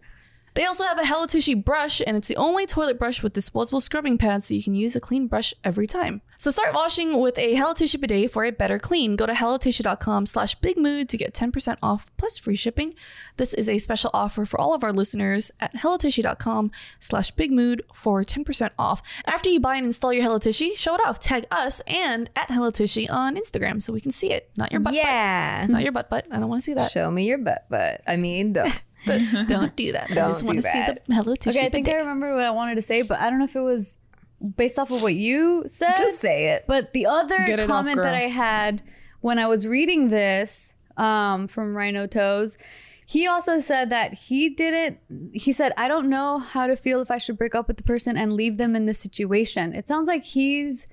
[0.56, 3.82] They also have a Hello Tushy brush, and it's the only toilet brush with disposable
[3.82, 6.22] scrubbing pads, so you can use a clean brush every time.
[6.38, 9.16] So start washing with a Hello Tushy bidet for a better clean.
[9.16, 12.94] Go to hellotushy.com slash bigmood to get 10% off plus free shipping.
[13.38, 18.24] This is a special offer for all of our listeners at hellotushy.com slash bigmood for
[18.24, 19.02] 10% off.
[19.26, 21.18] After you buy and install your Hello Tushy, show it off.
[21.20, 24.52] Tag us and at Hello Tushy on Instagram so we can see it.
[24.56, 25.62] Not your butt yeah.
[25.62, 25.72] butt.
[25.72, 26.28] Not your butt butt.
[26.30, 26.92] I don't want to see that.
[26.92, 28.02] Show me your butt butt.
[28.06, 28.54] I mean,
[29.08, 29.46] no.
[29.48, 30.12] don't do that.
[30.12, 32.00] I Don't just want do to see the Hello Tushy Okay, I think bidet.
[32.00, 33.98] I remember what I wanted to say, but I don't know if it was
[34.56, 35.98] based off of what you said.
[35.98, 36.66] Just say it.
[36.68, 38.16] But the other Get it off, comment that.
[38.16, 38.82] I had
[39.22, 42.58] when I was reading this um, from Rhino Toes,
[43.06, 45.00] he also said that he didn't.
[45.34, 47.84] He said, "I don't know how to feel if I should break up with the
[47.84, 50.88] person and leave them in this situation." It sounds like he's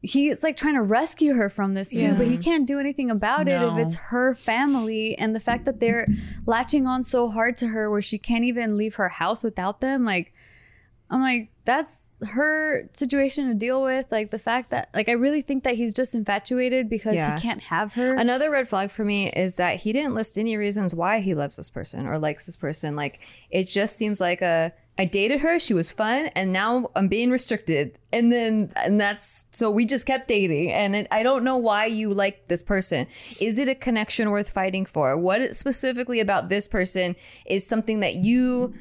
[0.00, 3.48] he's like trying to rescue her from this too, but he can't do anything about
[3.48, 6.06] it if it's her family and the fact that they're
[6.46, 10.04] latching on so hard to her where she can't even leave her house without them.
[10.04, 10.32] Like,
[11.10, 11.98] I'm like, that's
[12.30, 14.06] her situation to deal with.
[14.10, 17.36] Like the fact that, like, I really think that he's just infatuated because Yeah.
[17.36, 18.14] he can't have her.
[18.14, 21.56] Another red flag for me is that he didn't list any reasons why he loves
[21.56, 22.94] this person or likes this person.
[22.96, 27.06] Like it just seems like a I dated her, she was fun, and now I'm
[27.06, 27.96] being restricted.
[28.12, 31.86] And then and that's so we just kept dating and it, I don't know why
[31.86, 33.06] you like this person.
[33.40, 35.16] Is it a connection worth fighting for?
[35.16, 37.14] What specifically about this person
[37.46, 38.74] is something that you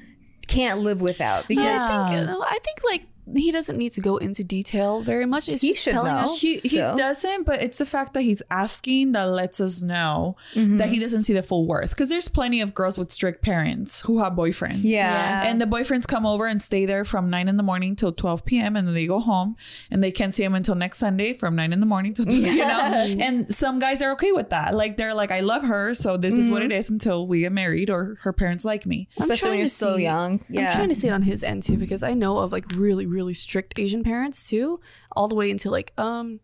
[0.48, 1.48] can't live without?
[1.48, 3.04] Because I think, I think like
[3.36, 5.50] he doesn't need to go into detail very much.
[5.50, 6.20] It's He just should telling know.
[6.22, 6.40] us.
[6.40, 6.96] He he So?
[6.96, 10.78] doesn't, but it's the fact that he's asking that lets us know mm-hmm.
[10.78, 11.90] that he doesn't see the full worth.
[11.90, 14.82] Because there's plenty of girls with strict parents who have boyfriends.
[14.84, 15.44] Yeah.
[15.46, 18.46] And the boyfriends come over and stay there from nine in the morning till twelve
[18.46, 18.76] p.m.
[18.76, 19.56] and then they go home
[19.92, 22.36] and they can't see him until next Sunday from nine in the morning till 2,
[22.38, 23.16] you know.
[23.20, 24.74] And some guys are okay with that.
[24.74, 26.72] Like they're like, I love her, so this is what mm-hmm.
[26.72, 29.10] it is until we get married or her parents like me.
[29.18, 30.44] Especially when you're so young.
[30.50, 30.70] Yeah.
[30.70, 33.06] I'm trying to see it on his end too because I know of like really
[33.06, 34.80] really strict Asian parents too,
[35.16, 36.40] all the way into like um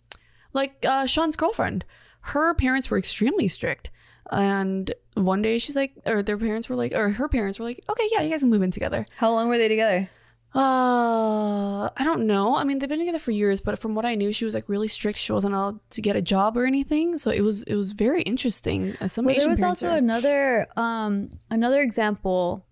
[0.53, 1.85] like uh Sean's girlfriend.
[2.21, 3.89] Her parents were extremely strict.
[4.31, 7.83] And one day she's like or their parents were like or her parents were like,
[7.89, 10.09] "Okay, yeah, you guys can move in together." How long were they together?
[10.55, 12.55] Uh, I don't know.
[12.55, 14.69] I mean, they've been together for years, but from what I knew, she was like
[14.69, 15.17] really strict.
[15.17, 17.17] She wasn't allowed to get a job or anything.
[17.17, 18.93] So it was it was very interesting.
[19.01, 22.65] Uh, Some But Asian there was also are- another um another example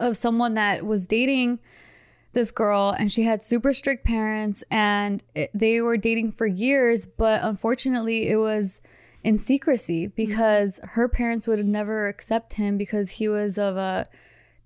[0.00, 1.58] of someone that was dating
[2.38, 7.04] this girl and she had super strict parents and it, they were dating for years
[7.04, 8.80] but unfortunately it was
[9.24, 14.08] in secrecy because her parents would never accept him because he was of a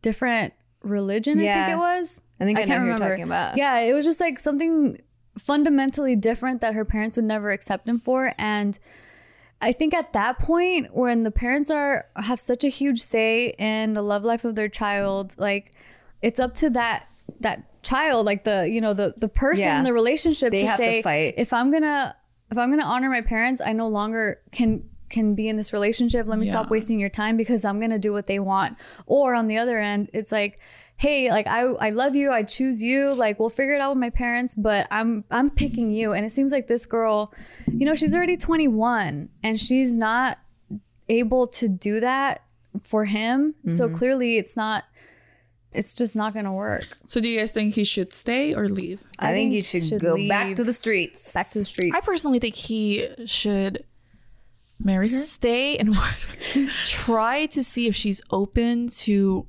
[0.02, 1.38] different religion.
[1.38, 2.22] I think it was.
[2.40, 3.56] I think I you're talking about.
[3.56, 5.00] Yeah, it was just like something
[5.38, 8.78] fundamentally different that her parents would never accept him for, and
[9.61, 13.94] I think at that point when the parents are have such a huge say in
[13.94, 15.72] the love life of their child, like
[16.20, 17.06] it's up to that
[17.40, 19.79] that child, like the you know the the person Yeah.
[19.79, 21.35] in the relationship They to have to say fight.
[21.38, 22.14] if I'm gonna
[22.51, 26.27] if I'm gonna honor my parents, I no longer can can be in this relationship.
[26.27, 28.77] Let me stop wasting your time because I'm gonna do what they want.
[29.07, 30.61] Or on the other end, it's like
[30.97, 33.99] hey like I, I love you i choose you like we'll figure it out with
[33.99, 37.33] my parents but i'm i'm picking you and it seems like this girl
[37.66, 40.38] you know she's already 21 and she's not
[41.09, 42.42] able to do that
[42.85, 43.97] for him so Mm-hmm.
[43.97, 44.85] clearly it's not
[45.74, 49.02] it's just not gonna work So do you guys think he should stay or leave?
[49.18, 50.28] I, think, you should, should go leave.
[50.28, 51.32] back to the streets.
[51.35, 53.85] back to the streets I personally think he should
[54.78, 55.16] Marry her?
[55.16, 55.94] stay and
[56.85, 59.46] try to see if she's open to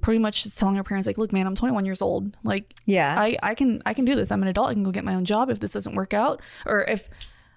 [0.00, 3.14] pretty much just telling her parents like look man i'm 21 years old like Yeah.
[3.18, 5.14] i i can i can do this i'm an adult i can go get my
[5.14, 7.08] own job if this doesn't work out or if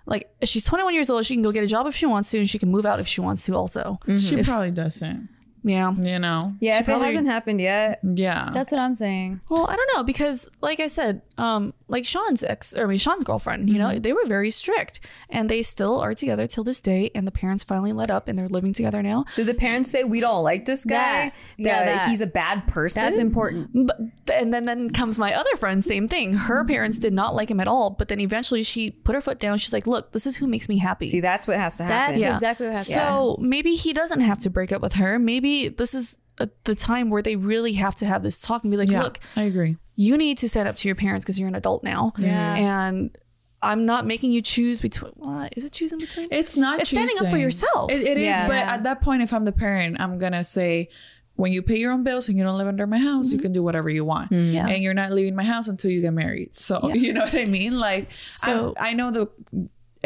[0.06, 2.32] like if she's 21 years old she can go get a job if she wants
[2.32, 5.28] to and she can move out if she wants to also She probably doesn't.
[5.70, 6.40] Yeah You know?
[6.60, 8.50] yeah, if probably- it hasn't happened yet, Yeah.
[8.54, 12.44] that's what i'm saying well i don't know because like i said um like sean's
[12.44, 15.00] ex or i mean sean's girlfriend you know they were very strict
[15.30, 18.38] and they still are together till this day and the parents finally let up and
[18.38, 20.96] they're living together now did the parents say we don't like this guy?
[20.98, 22.10] That- yeah, that.
[22.10, 23.02] he's a bad person.
[23.04, 24.00] that's important But
[24.34, 26.34] and then then comes my other friend, same thing.
[26.34, 27.90] Her parents did not like him at all.
[27.92, 29.58] But then eventually she put her foot down.
[29.58, 32.20] She's like, "Look, this is who makes me happy." See, that's what has to happen.
[32.20, 35.18] that's exactly what happened so maybe he doesn't have to break up with her.
[35.18, 38.72] Maybe this is uh the time where they really have to have this talk and
[38.72, 39.02] be like, yeah.
[39.04, 39.78] "Look, I agree.
[39.96, 42.56] you need to stand up to your parents because you're an adult now." Yeah.
[42.56, 43.18] And
[43.62, 45.14] I'm not making you choose between.
[45.16, 46.28] Well, is it choosing between?
[46.32, 47.92] It's not It's standing up for yourself.
[47.92, 48.48] It, it is, Yeah.
[48.48, 50.90] but at that point, if I'm the parent, I'm gonna say,
[51.38, 53.52] when you pay your own bills and you don't live under my house, you can
[53.54, 54.68] do whatever you want, Yeah.
[54.68, 56.56] and you're not leaving my house until you get married.
[56.56, 57.80] So you know what I mean?
[57.80, 59.28] Like, So- I, I know the.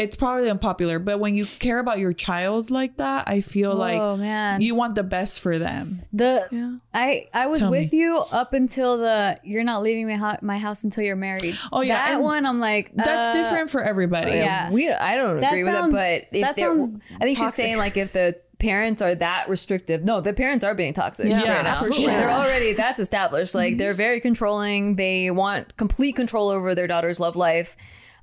[0.01, 3.75] It's probably unpopular, but when you care about your child like that, I feel oh
[3.75, 5.99] like man you want the best for them.
[6.11, 6.71] the Yeah.
[6.93, 7.99] I I was Tell with me.
[7.99, 11.57] you up until the you're not leaving my, ho- my house until you're married.
[11.71, 14.31] Oh, yeah, that and one I'm like That's uh, different for everybody.
[14.31, 14.71] yeah.
[14.71, 17.53] we I don't That agree sounds- with it, but if that sounds I think she's
[17.53, 21.27] saying like if the parents are that restrictive, no, the parents are being toxic.
[21.27, 21.75] Yeah, right now.
[21.79, 22.05] for sure.
[22.07, 23.55] They're already that's established.
[23.55, 24.95] Like they're very controlling.
[24.97, 27.75] They want complete control over their daughter's love life.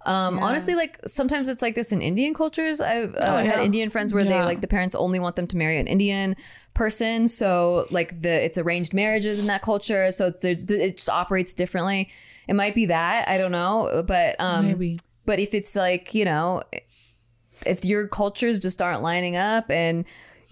[0.07, 2.81] Um, Honestly, like sometimes it's like this in Indian cultures.
[2.81, 5.79] I've uh, had Indian friends where they like the parents only want them to marry
[5.79, 6.37] an Indian
[6.75, 7.29] person.
[7.29, 10.11] So like the it's arranged marriages in that culture.
[10.13, 12.09] So there's it just operates differently.
[12.47, 14.99] It might be that I don't know, but um, Maybe.
[15.27, 16.63] but if it's like, you know,
[17.67, 20.05] if your cultures just aren't lining up and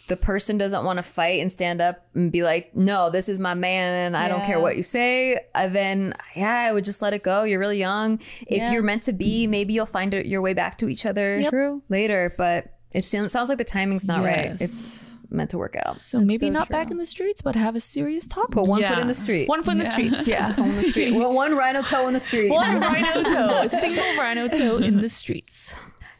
[0.08, 3.40] the person doesn't want to fight and stand up and be like, no, this is
[3.40, 7.02] my man and I don't care what you say, uh, then yeah, I would just
[7.02, 7.42] let it go.
[7.42, 8.20] You're really young.
[8.46, 8.72] If Yeah.
[8.72, 11.82] you're meant to be, maybe you'll find it, your way back to each other True.
[11.88, 12.32] later.
[12.36, 14.52] But it sounds sounds like the timing's not right.
[14.60, 15.98] It's meant to work out.
[15.98, 16.74] So maybe so not true.
[16.74, 18.52] back in the streets, but have a serious talk.
[18.52, 18.90] Put one Yeah.
[18.90, 19.48] foot in the street.
[19.48, 20.24] One foot in the streets.
[20.28, 20.52] Yeah.
[20.56, 22.50] Well, one rhino toe in the street.
[22.50, 25.74] One rhino toe, a single rhino toe in the streets.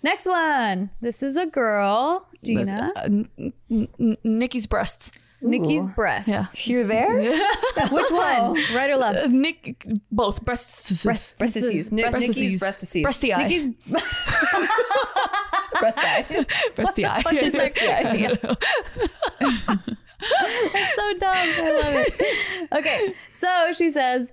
[0.06, 0.90] Next one.
[1.00, 2.92] This is a girl, Gina.
[2.94, 3.26] Uh, n-
[3.68, 5.10] n- n- Nikki's breasts.
[5.42, 6.28] Nikki's breasts.
[6.28, 6.46] Yeah.
[6.64, 7.08] You're there?
[7.90, 8.54] Which one?
[8.72, 9.30] Right or Uh, left?
[9.30, 11.02] Nick, both breasts.
[11.04, 11.34] Breasts.
[11.40, 11.90] Breastises.
[11.90, 13.02] Nick- Nikki's breastises.
[13.02, 13.42] Breasty eye.
[13.48, 13.66] Nikki's
[15.80, 16.24] Breast eye.
[16.76, 17.22] breasty eye.
[17.24, 18.36] Breasty eye.
[20.94, 21.36] so dumb.
[21.36, 22.72] I love it.
[22.72, 24.32] Okay, so she says,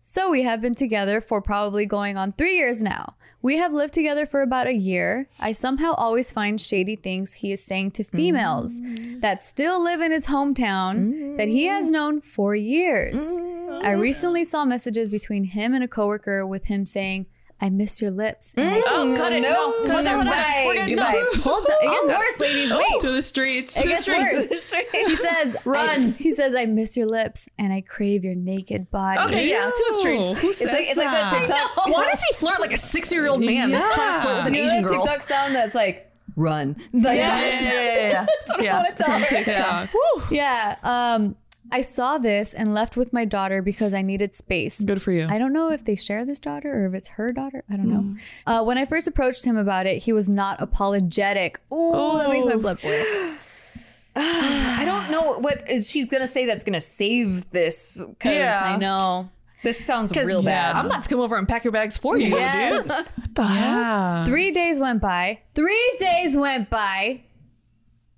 [0.00, 3.14] so we have been together for probably going on three years now.
[3.42, 5.28] We have lived together for about a year.
[5.38, 9.20] I somehow always find shady things he is saying to females mm.
[9.22, 11.92] that still live in his hometown that he has mm.
[11.92, 13.38] known for years.
[13.38, 13.82] Mm.
[13.82, 17.26] I recently saw messages between him and a coworker with him saying,
[17.62, 18.54] I miss your lips.
[18.56, 19.42] And I- Oh, cut it.
[19.42, 20.66] No, cut that one out.
[20.66, 21.12] We're gonna Goodbye.
[21.34, 21.42] no.
[21.42, 21.72] Hold on.
[21.80, 22.72] It gets worse, ladies.
[22.72, 23.00] Wait.
[23.00, 23.78] To the streets.
[23.78, 24.48] It gets worse.
[24.92, 29.18] He says, "Run." he says, "I miss your lips and I crave your naked body."
[29.20, 30.40] Okay, yeah, to the streets.
[30.40, 31.86] Who It's says like it's like that TikTok.
[31.88, 33.90] Why does he flirt like a six-year-old man Yeah.
[33.94, 35.02] trying to flirt with an You know Asian that girl?
[35.04, 36.76] TikTok sound that's like run.
[36.92, 38.26] Like, Yeah, yeah, that's- yeah, yeah,
[38.58, 38.62] yeah.
[38.62, 38.76] yeah.
[38.76, 39.26] wanna tell her.
[39.26, 39.90] TikTok.
[40.30, 40.76] Yeah.
[40.82, 41.36] Um,
[41.72, 44.84] I saw this and left with my daughter because I needed space.
[44.84, 45.26] Good for you.
[45.30, 47.62] I don't know if they share this daughter or if it's her daughter.
[47.70, 48.16] I don't know.
[48.46, 51.60] Uh, when I first approached him about it, he was not apologetic.
[51.72, 52.90] Ooh, that makes my blood boil.
[54.16, 58.00] I don't know what is she's gonna say that's gonna save this.
[58.18, 58.60] 'cause Yeah.
[58.64, 59.30] I know.
[59.62, 60.76] This sounds real yeah, bad.
[60.76, 62.82] I'm about to come over and pack your bags for you, Yes.
[62.84, 62.90] dude.
[62.90, 63.78] What the hell?
[63.78, 64.24] Yeah.
[64.24, 65.40] Three days went by.
[65.54, 67.20] Three days went by.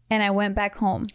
[0.08, 1.06] And I went back home.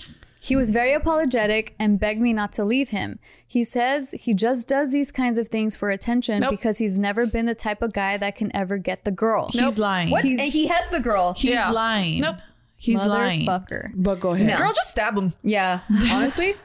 [0.48, 3.20] He was very apologetic and begged me not to leave him.
[3.46, 6.52] He says he just does these kinds of things for attention Nope.
[6.52, 9.50] because he's never been the type of guy that can ever get the girl.
[9.52, 10.10] He's lying.
[10.10, 10.24] what?
[10.24, 11.34] He's- and he has the girl.
[11.34, 11.70] He's Yeah.
[11.72, 12.22] lying.
[12.22, 12.38] Nope.
[12.80, 13.42] He's lying.
[13.46, 13.92] Motherfucker.
[13.96, 14.58] But go ahead.
[14.58, 15.34] Girl, just stab him.
[15.44, 15.80] yeah.
[16.12, 16.56] Honestly,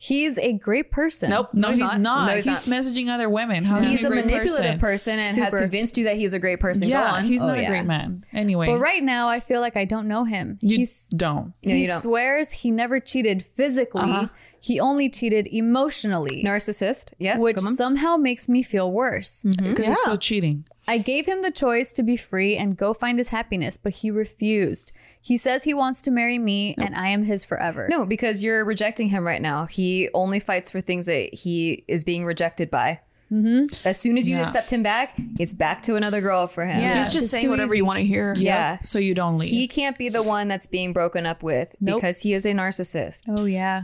[0.00, 1.30] He's a great person.
[1.30, 1.48] Nope.
[1.52, 2.00] No, he's, not.
[2.00, 2.78] No, he's He's, not.
[2.78, 3.64] messaging other women.
[3.64, 6.60] How's he's he a great manipulative person, and has convinced you that he's a great
[6.60, 6.88] person.
[6.88, 7.24] Yeah, Go on.
[7.24, 7.64] he's Oh, not yeah.
[7.66, 8.24] a great man.
[8.32, 10.56] Anyway, But right now, I feel like I don't know him.
[10.62, 11.52] you He's don't.
[11.64, 12.00] No, he you don't.
[12.00, 14.02] swears he never cheated physically.
[14.02, 14.28] Uh-huh.
[14.60, 17.12] He only cheated emotionally, Narcissist.
[17.18, 17.38] Yeah.
[17.38, 19.42] which somehow makes me feel worse.
[19.44, 20.64] Because it's so cheating.
[20.86, 24.10] I gave him the choice to be free and go find his happiness, but he
[24.10, 24.90] refused.
[25.20, 27.86] He says he wants to marry me and I am his forever.
[27.90, 29.66] No, because you're rejecting him right now.
[29.66, 33.00] He only fights for things that he is being rejected by.
[33.30, 33.86] Mm-hmm.
[33.86, 34.42] As soon as you Yeah.
[34.44, 36.80] accept him back, it's back to another girl for him.
[36.80, 36.96] Yeah.
[36.96, 37.78] He's just It's saying whatever easy.
[37.78, 38.34] you want to hear.
[38.38, 38.78] Yeah.
[38.84, 39.50] So you don't leave.
[39.50, 41.96] He can't be the one that's being broken up with Nope.
[41.96, 43.24] because he is a narcissist.
[43.28, 43.82] Oh yeah.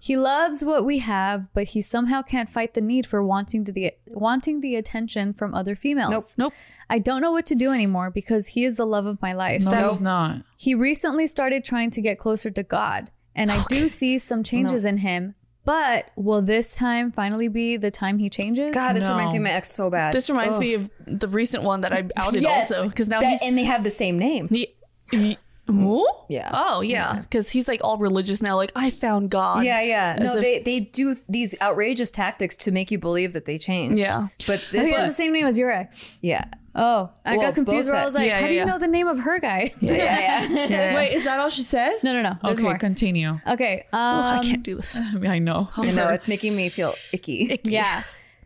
[0.00, 3.72] He loves what we have, but he somehow can't fight the need for wanting to
[3.72, 6.10] the wanting the attention from other females.
[6.10, 6.24] Nope.
[6.38, 6.52] Nope.
[6.90, 9.64] I don't know what to do anymore because he is the love of my life.
[9.64, 10.42] no, he's not.
[10.58, 14.42] He recently started trying to get closer to God, and I oh, do see some
[14.42, 15.34] changes in him.
[15.66, 18.74] But will this time finally be the time he changes?
[18.74, 19.12] God, this No.
[19.12, 20.12] reminds me of my ex so bad.
[20.12, 22.70] This reminds me of the recent one that I outed Yes.
[22.70, 24.46] also because now That- he's and they have the same name.
[24.50, 24.74] he,
[25.10, 25.36] he- Ooh?
[26.34, 26.50] Yeah.
[26.52, 28.56] Oh yeah, because he's like all religious now.
[28.56, 29.64] Like I found God.
[29.64, 30.16] Yeah, yeah.
[30.18, 33.58] As No, if- they they do these outrageous tactics to make you believe that they
[33.58, 34.00] changed.
[34.00, 34.28] Yeah.
[34.46, 36.16] But I this think it's the same name as your ex.
[36.20, 36.44] Yeah.
[36.76, 38.52] Oh, I Well, got confused both where I ex- was like, Yeah, how yeah, do
[38.54, 38.64] you yeah.
[38.64, 39.72] know the name of her guy?
[39.80, 40.48] Yeah, yeah.
[40.50, 40.66] yeah.
[40.68, 40.94] Yeah.
[40.96, 41.92] Wait, is that all she said?
[42.02, 42.32] No, no, no.
[42.42, 42.78] There's okay, more.
[42.78, 43.38] continue.
[43.48, 43.84] Okay.
[43.92, 44.96] Um, I can't do this.
[44.96, 45.68] I, mean, I know.
[45.76, 47.60] I know it's making me feel icky.
[47.62, 48.02] Yeah.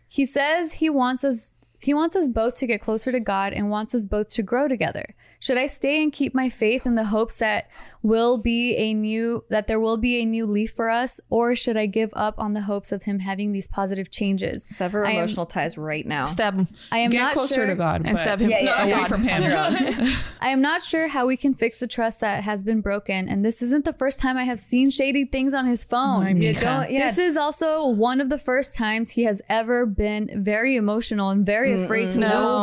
[0.09, 3.71] He says he wants us he wants us both to get closer to God and
[3.71, 5.05] wants us both to grow together.
[5.41, 7.69] Should I stay and keep my faith in the hopes that
[8.03, 11.77] will be a new that there will be a new leaf for us or should
[11.77, 14.65] I give up on the hopes of him having these positive changes?
[14.65, 16.25] Sever I am- emotional ties right now.
[16.25, 18.51] Stab him I am Get not closer sure to God and stab him.
[18.51, 18.83] Yeah, yeah, No.
[18.83, 19.09] Away God.
[19.09, 19.43] from him.
[20.41, 23.45] I am not sure how we can fix the trust that has been broken and
[23.45, 26.25] this isn't the first time I have seen shady things on his phone.
[26.27, 26.87] I mean, yeah.
[26.89, 31.47] This is also one of the first times he has ever been very emotional and
[31.47, 32.45] very afraid to No.
[32.45, 32.61] lose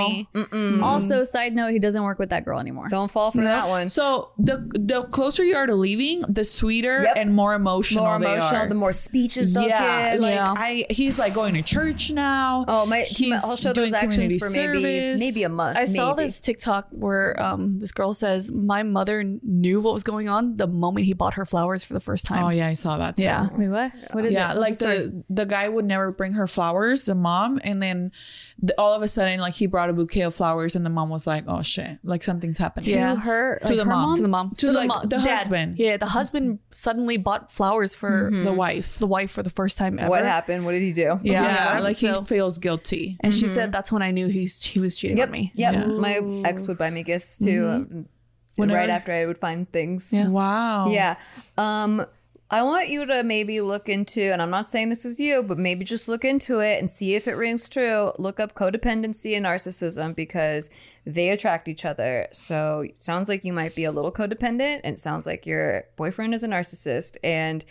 [0.54, 0.80] me.
[0.82, 2.88] Also, side note, he doesn't work with that girl anymore.
[2.90, 3.90] don't fall for that one.
[3.90, 7.14] So the the closer you are to leaving, the sweeter Yep.
[7.18, 8.68] and more emotional more they emotional, are.
[8.68, 10.22] the more speeches they'll yeah, give.
[10.22, 10.54] like Yeah.
[10.56, 12.66] I, he's like going to church now.
[12.68, 13.02] Oh, my!
[13.02, 15.20] He's I'll show doing those actions community for maybe service.
[15.22, 15.78] maybe a month.
[15.78, 20.30] I saw this TikTok where um, this girl says my mother knew what was going
[20.30, 22.44] on the moment he bought her flowers for the first time.
[22.44, 23.18] Oh yeah, I saw that.
[23.18, 23.24] Too.
[23.24, 23.48] Yeah.
[23.58, 23.92] Wait, what?
[24.12, 24.58] What is yeah, it?
[24.58, 28.12] What's like the the guy would never bring her flowers, the mom, and then
[28.60, 31.10] the, all of a sudden, like he brought a bouquet of flowers, and the mom
[31.10, 33.14] was like, "Oh shit, like something's happening." Yeah.
[33.14, 34.16] to her, To like the her mom.
[34.16, 35.28] to the mom, To, the like, mom- the dad.
[35.38, 35.78] husband.
[35.78, 38.98] Yeah, the husband suddenly bought flowers for the wife.
[38.98, 40.10] the wife for the first time ever.
[40.10, 40.64] what happened?
[40.66, 41.20] What did he do?
[41.22, 43.18] Yeah, Yeah, like so- he feels guilty.
[43.20, 45.28] and she said that's when I knew he's he was cheating Yep.
[45.28, 45.52] on me.
[45.56, 45.74] Yep.
[45.74, 45.86] Yeah.
[45.88, 47.68] My ex would buy me gifts too.
[47.68, 48.06] um,
[48.56, 50.14] Whenever- right after I would find things.
[50.14, 50.28] Yeah.
[50.30, 50.88] Wow.
[50.88, 51.18] Yeah.
[51.58, 52.06] Um,
[52.56, 55.58] I want you to maybe look into, and I'm not saying this is you, but
[55.58, 58.14] maybe just look into it and see if it rings true.
[58.18, 60.70] Look up codependency and narcissism because
[61.06, 62.30] they attract each other.
[62.32, 66.44] So sounds like you might be a little codependent, and sounds like your boyfriend is
[66.44, 67.18] a narcissist.
[67.26, 67.66] And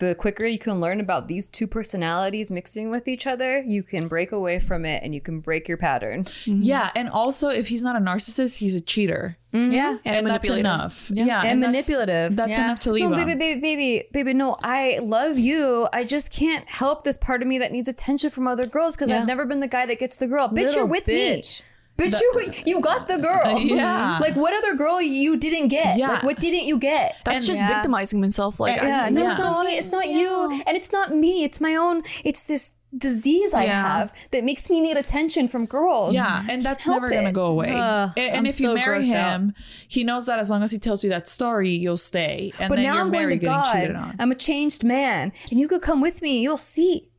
[0.00, 4.08] the quicker you can learn about these two personalities mixing with each other, you can
[4.08, 6.24] break away from it and you can break your pattern.
[6.24, 6.62] Mm-hmm.
[6.62, 9.70] Yeah, and also if he's not a narcissist, he's a cheater, mm-hmm.
[9.72, 9.98] yeah.
[10.04, 11.10] and, that's enough.
[11.14, 12.34] Yeah, And that's- manipulative.
[12.34, 12.64] That's Yeah.
[12.64, 14.34] enough to leave No, baby, baby, baby, baby.
[14.34, 15.86] No, I love you.
[15.92, 19.10] I just can't help this part of me that needs attention from other girls because
[19.10, 19.20] Yeah.
[19.20, 20.48] I've never been the guy that gets the girl.
[20.48, 21.60] Bitch, Little you're with bitch.
[21.60, 21.66] me.
[22.00, 23.58] Bitch, you you got the girl.
[23.80, 24.18] Yeah.
[24.20, 25.96] Like what other girl you didn't get?
[25.98, 26.08] Yeah.
[26.08, 27.16] Like what didn't you get?
[27.24, 27.68] That's And- just Yeah.
[27.74, 28.58] victimizing himself.
[28.60, 29.30] Like I yeah, just no, yeah.
[29.30, 29.76] it's not me.
[29.78, 31.44] It's not you, and it's not me.
[31.44, 32.02] It's my own.
[32.24, 33.82] It's this disease I Yeah.
[33.98, 36.12] have that makes me need attention from girls.
[36.12, 37.70] Yeah, and that's Help never gonna go away.
[37.72, 39.32] Ugh, and and I'm if you marry grossed out.
[39.40, 39.54] him,
[39.86, 42.52] he knows that as long as he tells you that story, you'll stay.
[42.58, 44.02] And But then now you're I'm going to married getting cheated God.
[44.02, 44.16] on.
[44.18, 46.42] I'm a changed man, and you could come with me.
[46.42, 47.10] You'll see.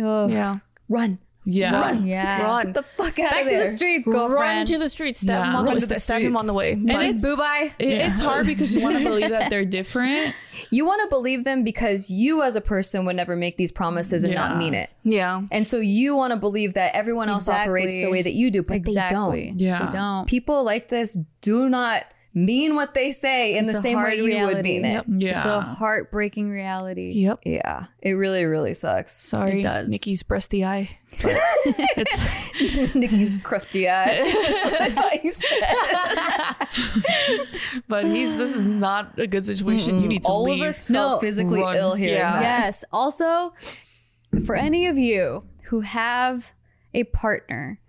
[0.00, 0.58] Oh, yeah.
[0.88, 1.80] Run, yeah.
[1.80, 2.46] Run, Yeah.
[2.46, 3.64] run, the fuck out Back of to there.
[3.64, 5.20] the streets, run to the streets.
[5.20, 5.50] Stab Yeah.
[5.50, 6.72] him on Run the, to the stab him on the way.
[6.72, 7.72] And But- it's Boo bye.
[7.78, 10.34] It- It's hard because you want to believe that they're different.
[10.70, 14.24] You want to believe them because you, as a person, would never make these promises
[14.24, 14.90] and not mean it.
[15.04, 15.42] yeah.
[15.52, 18.62] And so you want to believe that everyone else operates the way that you do,
[18.62, 19.40] but Exactly.
[19.42, 19.60] they don't.
[19.60, 19.86] Yeah.
[19.86, 20.26] They don't.
[20.28, 22.04] People like this do not
[22.36, 24.62] mean what they say in It's the same way hard you would reality.
[24.80, 25.04] mean it.
[25.08, 25.38] Yeah.
[25.38, 27.12] It's a heartbreaking reality.
[27.12, 27.40] Yep.
[27.46, 29.16] Yeah, it really, really sucks.
[29.16, 29.88] Sorry, It does.
[29.88, 30.90] Nikki's breasty eye.
[31.22, 31.32] But
[31.96, 34.18] it's Nikki's crusty eye.
[34.18, 35.62] That's what I thought you said.
[37.88, 40.02] but he's this is not a good situation.
[40.02, 40.60] You need to All leave.
[40.62, 41.18] of us felt No.
[41.26, 41.76] physically Run.
[41.76, 42.16] ill here.
[42.16, 42.40] Yeah.
[42.40, 42.84] Yes.
[42.92, 43.54] Also,
[44.44, 46.52] for any of you who have
[46.92, 47.80] a partner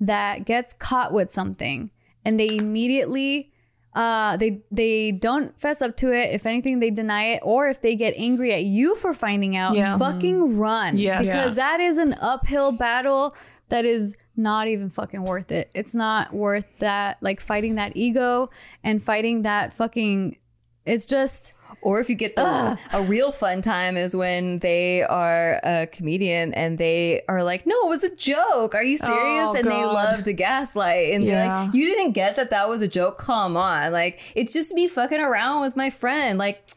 [0.00, 1.90] that gets caught with something
[2.24, 3.50] and they immediately
[3.96, 6.32] uh, they they don't fess up to it.
[6.34, 9.74] If anything, they deny it, or if they get angry at you for finding out,
[9.74, 9.96] Yeah.
[9.98, 10.96] fucking run.
[10.98, 11.26] Yes.
[11.26, 13.34] because that is an uphill battle
[13.70, 15.70] that is not even fucking worth it.
[15.74, 17.16] It's not worth that.
[17.22, 18.50] Like fighting that ego
[18.84, 20.36] and fighting that fucking.
[20.84, 21.52] It's just
[21.82, 26.52] Or if you get the a real fun time is when they are a comedian
[26.54, 28.74] and they are like, "No, it was a joke.
[28.74, 32.34] Are you serious?" Oh, and they love to gaslight and be like, "You didn't get
[32.36, 33.18] that that was a joke.
[33.18, 36.38] Come on, like it's just me fucking around with my friend.
[36.40, 36.68] Like,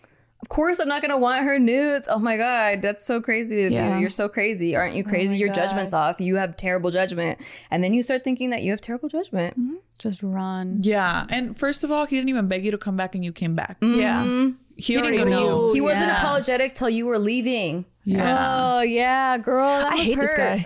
[0.44, 2.08] of course I'm not gonna want her nudes.
[2.10, 3.96] Oh my god, that's so crazy Yeah.
[3.96, 4.02] you.
[4.02, 5.04] You're so crazy, aren't you?
[5.08, 5.34] Oh crazy.
[5.34, 5.56] my Your God.
[5.56, 6.22] judgment's off.
[6.22, 7.40] You have terrible judgment,
[7.72, 9.60] and then you start thinking that you have terrible judgment.
[9.60, 9.76] Mm-hmm.
[9.98, 10.78] just run.
[10.82, 11.26] Yeah.
[11.30, 13.56] And first of all, he didn't even beg you to come back and you came
[13.56, 13.80] back.
[13.82, 14.00] Mm-hmm.
[14.00, 14.52] yeah.
[14.80, 15.36] He, didn't already go to you.
[15.36, 15.74] knows.
[15.74, 16.22] He wasn't Yeah.
[16.22, 17.86] apologetic till you were leaving.
[18.06, 18.78] Yeah.
[18.78, 19.68] Oh yeah, girl.
[19.68, 20.66] That I must hate this guy.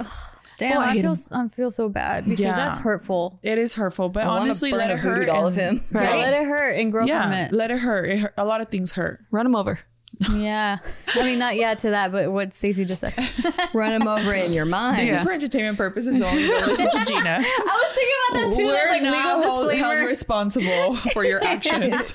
[0.59, 1.11] Damn, Oh, I I, feel him.
[1.13, 2.55] s- I feel so bad because Yeah.
[2.55, 3.39] that's hurtful.
[3.41, 5.25] It is hurtful, but I honestly, let it hurt.
[5.25, 5.85] doll of and- him.
[5.91, 7.51] Yeah, let it hurt and grow Yeah, from it.
[7.51, 8.07] let it hurt.
[8.07, 8.33] It hurt.
[8.37, 9.19] A lot of things hurt.
[9.31, 9.79] Run him over.
[10.35, 10.77] yeah,
[11.15, 13.13] I mean not yet to that, but what Stacey just said.
[13.73, 15.09] Run him over in your mind.
[15.09, 16.45] This is for entertainment purposes only.
[16.47, 17.39] Don't listen to Gina.
[17.39, 18.67] I was thinking about that too.
[18.67, 22.13] We're like not legal held, held responsible for your actions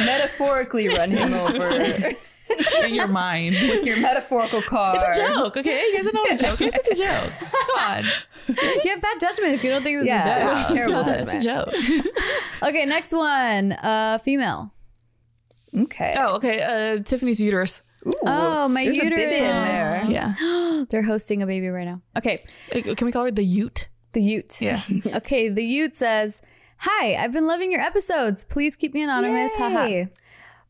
[0.00, 1.68] Metaphorically run him over
[2.84, 3.54] in your mind.
[3.54, 4.94] with your metaphorical car.
[4.96, 5.80] It's a joke, okay?
[5.90, 6.72] You guys know what a joke is.
[6.74, 7.32] It's a joke.
[7.40, 8.04] Come on.
[8.84, 10.76] you have bad judgment if you don't think this Yeah, is a joke.
[10.76, 12.04] terrible It's a judgment.
[12.04, 12.12] joke.
[12.68, 13.72] Okay, next one.
[13.72, 14.72] Uh, female.
[15.76, 16.14] Okay.
[16.16, 16.62] Oh, okay.
[16.62, 17.82] Uh, Tiffany's uterus.
[18.06, 19.12] Ooh, Oh, my there's uterus.
[19.20, 20.04] a baby in there.
[20.08, 20.84] Yeah.
[20.90, 22.00] They're hosting a baby right now.
[22.16, 23.88] Okay, Uh, Can we call her the Ute?
[24.12, 24.62] the Ute.
[24.62, 24.78] Yeah.
[25.16, 26.40] okay, the Ute says,
[26.78, 28.44] "Hi, I've been loving your episodes.
[28.44, 29.56] Please keep me anonymous.
[29.56, 29.86] Haha."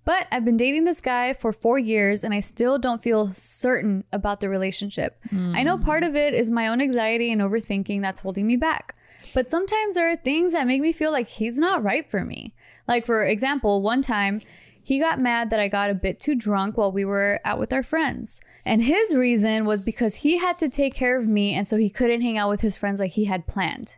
[0.05, 4.05] But I've been dating this guy for four years and I still don't feel certain
[4.13, 5.15] about the relationship.
[5.57, 8.95] I know part of it is my own anxiety and overthinking that's holding me back.
[9.35, 12.55] But sometimes there are things that make me feel like he's not right for me.
[12.87, 14.41] Like, for example, one time
[14.81, 17.73] he got mad that I got a bit too drunk while we were out with
[17.73, 18.41] our friends.
[18.65, 21.91] And his reason was because he had to take care of me and so he
[21.91, 23.97] couldn't hang out with his friends like he had planned.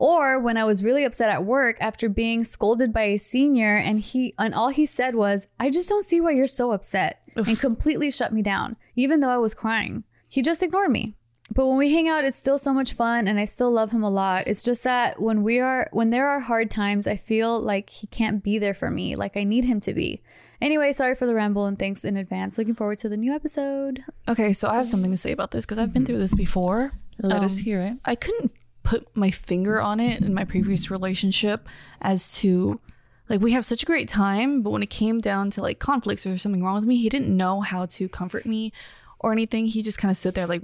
[0.00, 3.98] Or when I was really upset at work after being scolded by a senior and
[3.98, 7.58] he and all he said was, "I just don't see why you're so upset." and
[7.58, 10.02] completely shut me down even though I was crying.
[10.28, 11.14] He just ignored me.
[11.54, 14.02] But when we hang out it's still so much fun and I still love him
[14.02, 14.46] a lot.
[14.48, 18.06] It's just that when we are when there are hard times, I feel like he
[18.08, 20.20] can't be there for me like I need him to be.
[20.60, 22.58] Anyway, sorry for the ramble and thanks in advance.
[22.58, 24.02] Looking forward to the new episode.
[24.28, 26.92] Okay, so I have something to say about this because I've been through this before.
[27.20, 27.94] Let us Um, hear it.
[28.04, 28.50] I couldn't
[28.88, 31.68] put my finger on it in my previous relationship
[32.00, 32.80] as to
[33.28, 36.26] like we have such a great time, but when it came down to like conflicts
[36.26, 38.72] or something wrong with me, he didn't know how to comfort me
[39.18, 39.66] or anything.
[39.66, 40.62] He just kind of sit there like,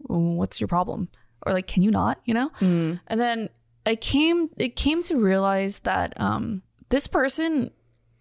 [0.00, 1.08] "What's your problem?"
[1.46, 2.52] or like, "Can you not?" You know.
[3.06, 3.48] And then
[3.86, 6.60] I came it came to realize that um,
[6.90, 7.70] this person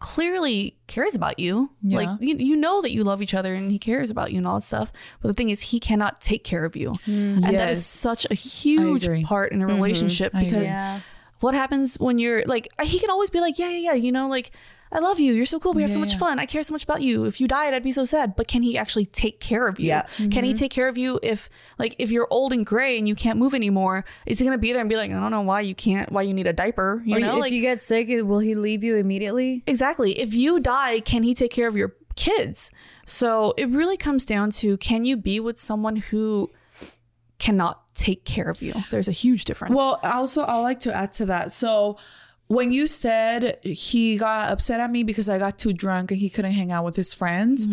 [0.04, 1.72] clearly cares about you.
[1.82, 2.00] Yeah.
[2.00, 4.46] Like you, you know that you love each other and he cares about you and
[4.46, 4.92] all that stuff.
[5.22, 7.36] But the thing is, he cannot take care of you, mm.
[7.36, 7.78] and that Yes.
[7.78, 9.76] is such a huge part in a mm-hmm.
[9.76, 10.60] relationship I agree.
[10.60, 10.76] because
[11.40, 14.28] what happens when you're like he can always be like yeah yeah yeah you know
[14.28, 14.52] like
[14.94, 15.34] I love you.
[15.34, 15.74] You're so cool.
[15.74, 16.20] We have so much yeah.
[16.20, 16.40] fun.
[16.40, 17.26] I care so much about you.
[17.26, 18.36] If you died, I'd be so sad.
[18.36, 19.88] But can he actually take care of you?
[19.88, 20.04] Yeah.
[20.18, 20.54] Can he mm-hmm.
[20.54, 23.56] take care of you if, like, if you're old and gray and you can't move
[23.56, 24.06] anymore?
[24.28, 26.22] Is he gonna be there and be like, I don't know why you can't, why
[26.22, 27.02] you need a diaper?
[27.06, 29.64] You or know, if like you get sick, will he leave you immediately?
[29.66, 30.20] exactly.
[30.20, 32.72] If you die, can he take care of your kids?
[33.06, 36.52] So it really comes down to can you be with someone who
[37.40, 38.74] cannot take care of you?
[38.92, 39.76] There's a huge difference.
[39.76, 41.52] Well, also, I like to add to that.
[41.52, 41.98] So,
[42.48, 46.30] when you said he got upset at me because I got too drunk and he
[46.30, 47.68] couldn't hang out with his friends,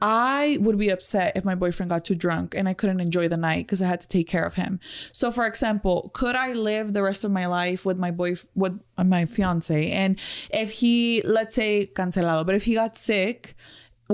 [0.00, 3.36] I would be upset if my boyfriend got too drunk and I couldn't enjoy the
[3.36, 4.80] night because I had to take care of him.
[5.12, 8.80] So, for example, could I live the rest of my life with my boy with
[8.96, 9.90] my fiance?
[9.90, 10.18] And
[10.50, 13.54] if he, let's say, cancelado, but if he got sick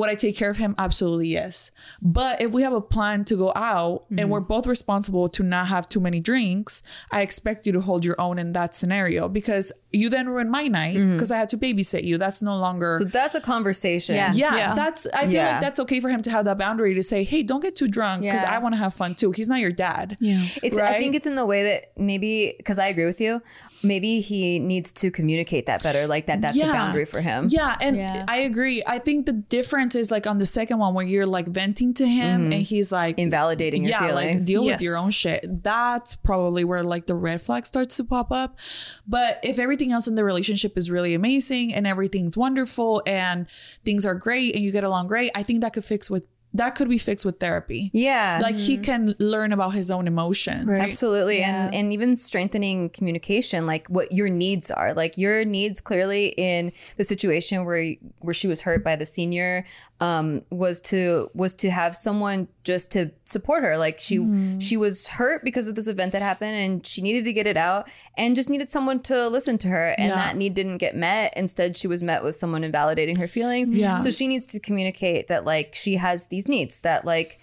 [0.00, 0.74] would I take care of him?
[0.78, 1.70] Absolutely yes.
[2.02, 4.48] But if we have a plan to go out and we're mm-hmm.
[4.48, 6.82] both responsible to not have too many drinks,
[7.12, 10.68] I expect you to hold your own in that scenario because you then ruin my
[10.68, 11.12] night mm-hmm.
[11.12, 12.18] because I had to babysit you.
[12.18, 14.14] That's no longer So that's a conversation.
[14.14, 14.32] Yeah.
[14.32, 14.74] yeah, Yeah.
[14.74, 15.52] that's I feel Yeah.
[15.52, 17.88] like that's okay for him to have that boundary to say, "Hey, don't get too
[17.88, 18.54] drunk because Yeah.
[18.54, 20.16] I want to have fun too." He's not your dad.
[20.20, 20.44] Yeah.
[20.62, 23.42] It's I think it's in the way that maybe because I agree with you,
[23.82, 26.06] maybe he needs to communicate that better.
[26.06, 27.48] Like that that's a boundary for him.
[27.50, 28.24] Yeah, and Yeah.
[28.28, 28.82] I agree.
[28.86, 32.06] I think the difference is like on the second one where you're like venting to
[32.06, 32.52] him mm-hmm.
[32.52, 34.42] and he's like Invalidating your yeah, feelings.
[34.42, 34.74] like deal Yes.
[34.76, 35.62] with your own shit.
[35.62, 38.58] That's probably where like the red flag starts to pop up.
[39.06, 43.46] But if everything else in the relationship is really amazing and everything's wonderful and
[43.84, 46.74] things are great and you get along great, I think that could fix with that
[46.74, 47.90] could be fixed with therapy.
[47.92, 48.40] yeah.
[48.42, 48.82] Like he mm-hmm.
[48.82, 50.68] can learn about his own emotions.
[50.68, 51.42] Absolutely.
[51.42, 54.92] And and even strengthening communication, like what your needs are.
[54.92, 59.64] Like your needs clearly in the situation where where she was hurt by the senior
[60.00, 63.76] um was to was to have someone just to support her.
[63.76, 64.18] Like she
[64.58, 67.56] she was hurt because of this event that happened and she needed to get it
[67.58, 69.90] out and just needed someone to listen to her.
[69.98, 70.14] And Yeah.
[70.14, 71.34] that need didn't get met.
[71.36, 73.68] Instead she was met with someone invalidating her feelings.
[73.70, 73.98] Yeah.
[73.98, 77.38] So she needs to communicate that like she has these needs that like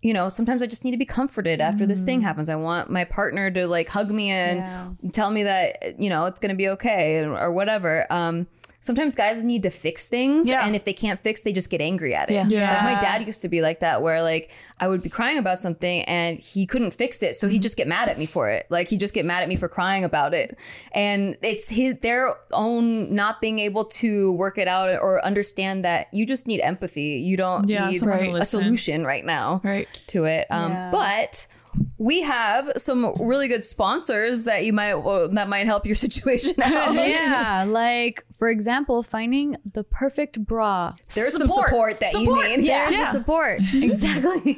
[0.00, 2.48] you know, sometimes I just need to be comforted after this thing happens.
[2.48, 5.10] I want my partner to like hug me and Yeah.
[5.10, 8.06] tell me that, you know, it's going to be okay or, or whatever.
[8.08, 8.46] Um,
[8.80, 10.46] sometimes guys need to fix things.
[10.46, 10.64] Yeah.
[10.64, 12.34] And if they can't fix, they just get angry at it.
[12.34, 12.46] Yeah.
[12.48, 12.72] Yeah.
[12.72, 15.58] Like my dad used to be like that, where like I would be crying about
[15.58, 17.34] something and he couldn't fix it.
[17.34, 18.66] So he'd just get mad at me for it.
[18.70, 20.56] Like he'd just get mad at me for crying about it.
[20.92, 26.06] And it's his, their own not being able to work it out or understand that
[26.12, 27.20] you just need empathy.
[27.20, 29.88] You don't Yeah, need someone to a solution right now Right.
[30.08, 30.46] to it.
[30.50, 30.90] Um, Yeah.
[30.92, 31.46] But
[31.98, 36.54] we have some really good sponsors that you might well, that might help your situation
[36.62, 36.94] out.
[36.94, 40.94] yeah, like for example, finding the perfect bra.
[41.14, 42.66] There's some support that you need.
[42.66, 43.60] There's the support.
[43.88, 44.54] Exactly.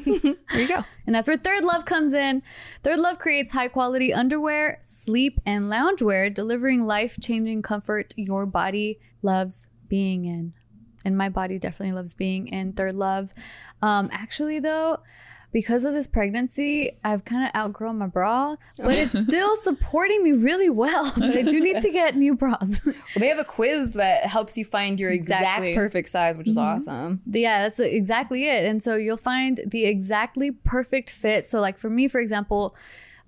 [0.53, 0.85] There you go.
[1.07, 2.43] And that's where Third Love comes in.
[2.83, 8.99] Third Love creates high quality underwear, sleep, and loungewear, delivering life changing comfort your body
[9.23, 10.53] loves being in.
[11.05, 13.33] And my body definitely loves being in Third Love.
[13.83, 14.99] Um, actually, though,
[15.53, 20.32] because of this pregnancy, I've kind of outgrown my bra, but it's still supporting me
[20.32, 21.12] really well.
[21.20, 22.80] But I do need to get new bras.
[22.86, 25.70] Well, they have a quiz that helps you find your Exactly.
[25.70, 26.76] exact perfect size, which is mm-hmm.
[26.76, 27.22] awesome.
[27.26, 28.64] Yeah, that's exactly it.
[28.64, 31.51] And so you'll find the exactly perfect fit.
[31.51, 32.74] So, like for me, for example,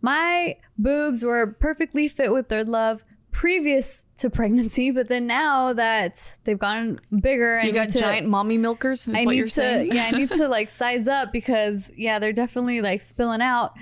[0.00, 3.02] my boobs were perfectly fit with Third Love
[3.32, 8.28] previous to pregnancy, but then now that they've gotten bigger, I You got to, giant
[8.28, 9.92] mommy milkers, is I what need you're to, saying.
[9.92, 13.72] yeah, I need to like size up because yeah, they're definitely like spilling out.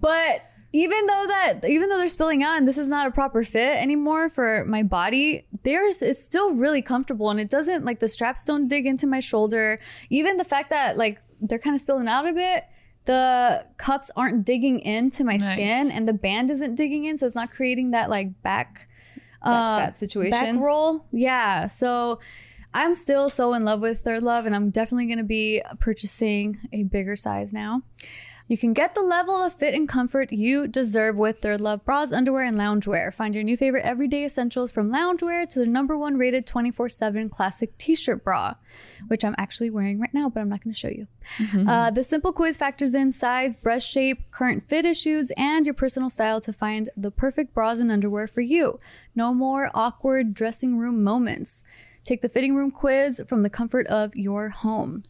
[0.00, 0.42] But
[0.72, 3.76] even though that, even though they're spilling out, and this is not a proper fit
[3.82, 8.44] anymore for my body, there's it's still really comfortable, and it doesn't like the straps
[8.44, 9.78] don't dig into my shoulder.
[10.08, 12.64] Even the fact that like they're kind of spilling out a bit.
[13.06, 15.52] The cups aren't digging into my Nice.
[15.52, 18.86] skin, and the band isn't digging in, so it's not creating that like back
[19.42, 20.30] uh, fat situation.
[20.30, 21.04] back roll.
[21.12, 21.68] Yeah.
[21.68, 22.18] So
[22.72, 26.58] I'm still so in love with Third Love, and I'm definitely going to be purchasing
[26.72, 27.82] a bigger size now.
[28.46, 32.12] You can get the level of fit and comfort you deserve with Third Love bras,
[32.12, 33.12] underwear, and loungewear.
[33.12, 37.30] Find your new favorite everyday essentials from loungewear to the number one rated 24 7
[37.30, 38.52] classic t shirt bra,
[39.08, 41.06] which I'm actually wearing right now, but I'm not going to show you.
[41.66, 46.10] Uh, the simple quiz factors in size, breast shape, current fit issues, and your personal
[46.10, 48.78] style to find the perfect bras and underwear for you.
[49.14, 51.64] No more awkward dressing room moments.
[52.04, 55.04] Take the fitting room quiz from the comfort of your home.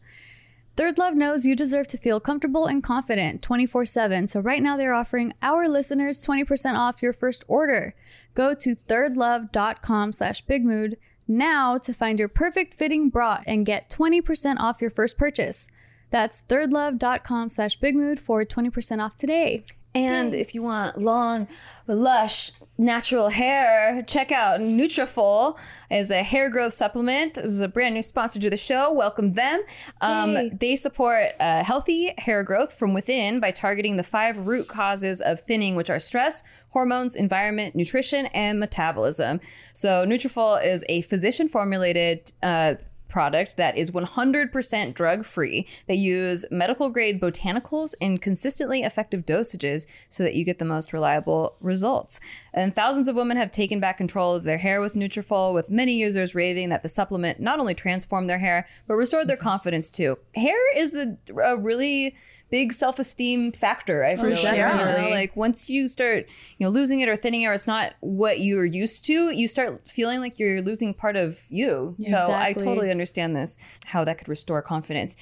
[0.75, 4.27] Third Love knows you deserve to feel comfortable and confident 24 7.
[4.27, 7.95] So, right now, they're offering our listeners 20% off your first order.
[8.33, 10.95] Go to thirdlove.com slash bigmood
[11.27, 15.67] now to find your perfect fitting bra and get 20% off your first purchase.
[16.09, 19.63] That's thirdlove.com slash bigmood for 20% off today.
[19.95, 21.47] And if you want long,
[21.87, 25.57] lush, natural hair, check out Nutrafol
[25.89, 27.35] as a hair growth supplement.
[27.35, 28.91] This is a brand new sponsor to the show.
[28.91, 29.63] Welcome them.
[30.01, 35.21] Um, they support uh, healthy hair growth from within by targeting the five root causes
[35.21, 39.39] of thinning, which are stress, hormones, environment, nutrition, and metabolism.
[39.71, 42.33] So Nutrafol is a physician-formulated.
[42.43, 42.75] Uh,
[43.07, 45.67] product that is 100% drug free.
[45.87, 50.93] They use medical grade botanicals in consistently effective dosages so that you get the most
[50.93, 52.19] reliable results.
[52.53, 55.93] And thousands of women have taken back control of their hair with Nutrafol, with many
[55.93, 60.17] users raving that the supplement not only transformed their hair, but restored their confidence too.
[60.35, 62.15] Hair is a, a really
[62.55, 64.05] big self esteem factor.
[64.05, 65.09] I oh, feel like, you know?
[65.09, 66.25] like once you start,
[66.57, 69.49] you know, losing it or thinning it, or it's not what you're used to, you
[69.49, 71.97] start feeling like you're losing part of you.
[71.99, 75.17] So I totally understand this, how that could restore confidence.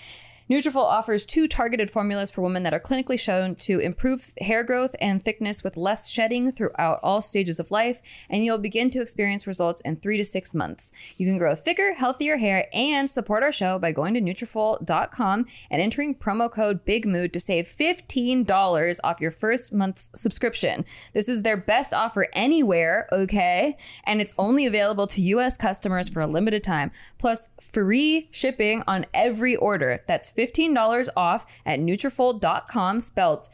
[0.49, 4.93] Nutrafol offers two targeted formulas for women that are clinically shown to improve hair growth
[4.99, 9.47] and thickness with less shedding throughout all stages of life, and you'll begin to experience
[9.47, 10.91] results in three to six months.
[11.17, 15.81] You can grow thicker, healthier hair and support our show by going to Nutrafol.com and
[15.81, 20.83] entering promo code BIGMOOD to save $15 off your first month's subscription.
[21.13, 23.77] This is their best offer anywhere, okay?
[24.03, 29.05] And it's only available to US customers for a limited time, plus free shipping on
[29.13, 30.01] every order.
[30.05, 33.47] That's $15 off at Nutrafol.com, spelled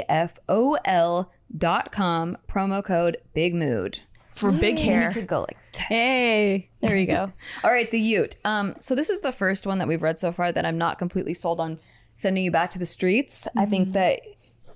[0.00, 4.00] N-U-T-R-A-F-O-L dot com, promo code Big Mood.
[4.32, 5.12] For big And you hair.
[5.12, 7.32] could go like Hey, there you go.
[7.64, 8.36] all right, the Ute.
[8.44, 10.98] Um, so this is the first one that we've read so far that I'm not
[10.98, 11.78] completely sold on
[12.16, 13.46] sending you back to the streets.
[13.56, 14.20] I think that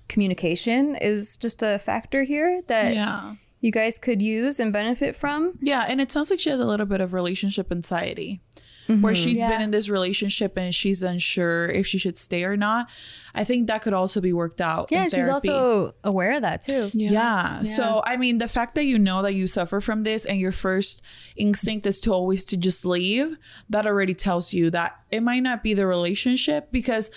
[0.08, 3.34] communication is just a factor here that Yeah.
[3.60, 5.54] you guys could use and benefit from.
[5.60, 8.40] Yeah, and it sounds like she has a little bit of relationship anxiety.
[8.86, 9.14] Where mm-hmm.
[9.14, 12.88] she's been in this relationship and she's unsure if she should stay or not.
[13.34, 14.88] I think that could also be worked out.
[14.90, 15.48] Yeah, in she's therapy.
[15.48, 16.90] also aware of that too.
[16.92, 17.62] Yeah.
[17.62, 20.52] So I mean, the fact that you know that you suffer from this and your
[20.52, 21.02] first
[21.36, 23.36] instinct is to always to just leave,
[23.70, 27.10] that already tells you that it might not be the relationship because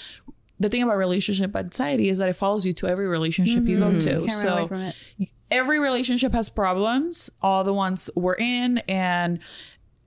[0.59, 3.89] the thing about relationship anxiety is that it follows you to every relationship you go
[3.89, 3.99] mm-hmm.
[3.99, 4.26] to.
[4.26, 4.95] Can't so run away from it.
[5.51, 9.39] every relationship has problems, all the ones we're in, and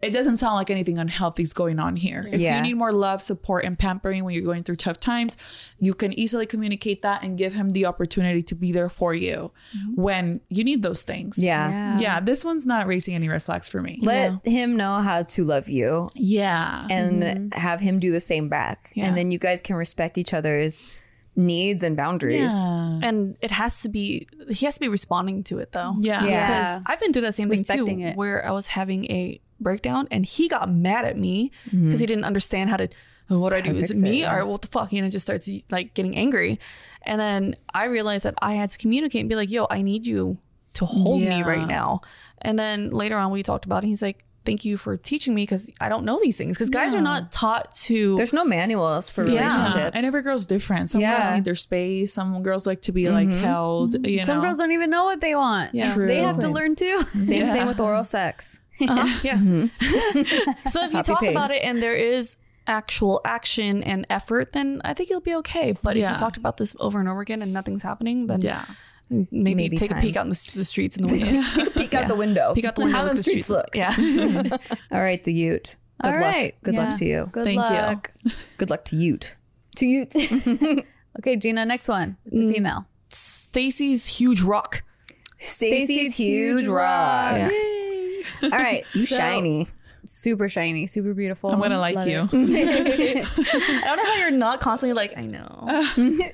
[0.03, 2.27] it doesn't sound like anything unhealthy is going on here.
[2.33, 2.57] If Yeah.
[2.57, 5.37] you need more love, support, and pampering when you're going through tough times,
[5.79, 9.53] you can easily communicate that and give him the opportunity to be there for you
[9.77, 10.01] mm-hmm.
[10.01, 11.37] when you need those things.
[11.39, 11.99] Yeah.
[11.99, 13.99] Yeah, this one's not raising any red flags for me.
[14.01, 16.87] Let him know how to love you yeah.
[16.89, 17.59] and mm-hmm.
[17.59, 18.93] have him do the same back.
[18.95, 19.07] Yeah.
[19.07, 20.97] And then you guys can respect each other's
[21.37, 22.53] needs and boundaries.
[22.55, 23.01] Yeah.
[23.03, 25.93] And it has to be, he has to be responding to it though.
[26.01, 26.25] Yeah.
[26.25, 26.47] Yeah.
[26.47, 28.17] Because I've been through that same thing too, it.
[28.17, 31.97] where I was having a breakdown and he got mad at me because Mm-hmm.
[31.99, 32.89] he didn't understand how to,
[33.31, 33.71] "Oh, what do I do?
[33.73, 34.37] Is it me it, yeah.
[34.37, 34.93] or what the fuck?
[34.93, 36.59] You know, just starts like getting angry.
[37.03, 40.07] And then I realized that I had to communicate and be like, yo, I need
[40.07, 40.39] you
[40.75, 42.01] to hold me right now.
[42.43, 43.87] And then later on, we talked about it.
[43.89, 46.95] He's like, thank you for teaching me because I don't know these things because guys
[46.95, 48.17] are not taught to.
[48.17, 49.55] There's no manuals for Yeah.
[49.55, 49.97] relationships.
[49.97, 50.89] And every girl's different.
[50.91, 52.13] Some girls need their space.
[52.15, 54.07] Some girls like to be like held.
[54.07, 54.43] You Some know?
[54.45, 55.75] girls don't even know what they want.
[55.75, 55.95] Yeah.
[55.97, 57.03] They have to learn too.
[57.21, 57.53] Same Yeah.
[57.55, 58.61] thing with oral sex.
[58.89, 59.37] Uh-huh, yeah.
[60.69, 61.31] so if you Copy talk paste.
[61.33, 65.73] about it and there is actual action and effort, then I think you'll be okay.
[65.83, 68.65] But if you talked about this over and over again and nothing's happening, then Yeah.
[69.11, 69.99] maybe, Maybe take time.
[69.99, 71.71] a peek out in the, the streets in the window.
[71.73, 72.55] Peek out the window.
[72.55, 72.97] peek out the window.
[72.97, 73.69] How look them at the streets look.
[73.75, 73.93] Yeah.
[74.93, 75.77] All right, the Ute.
[76.03, 76.21] Good All luck.
[76.23, 76.55] right.
[76.63, 76.89] Good Yeah.
[76.89, 77.29] luck to you.
[77.33, 77.77] Good Thank you.
[77.77, 78.11] luck.
[78.57, 79.37] Good luck to Ute.
[79.77, 80.15] To Ute.
[81.19, 82.17] okay, Gina, next one.
[82.27, 82.87] It's a female.
[83.09, 84.83] Stacy's huge rock.
[85.39, 87.37] Stacy's huge rock.
[87.37, 87.49] Yeah.
[88.43, 88.85] All right.
[88.95, 89.67] You so- shiny.
[90.07, 91.51] Super shiny, super beautiful.
[91.51, 92.21] I'm gonna like Love you.
[92.33, 95.59] I don't know how you're not constantly like, I know.
[95.69, 96.33] I Do don't you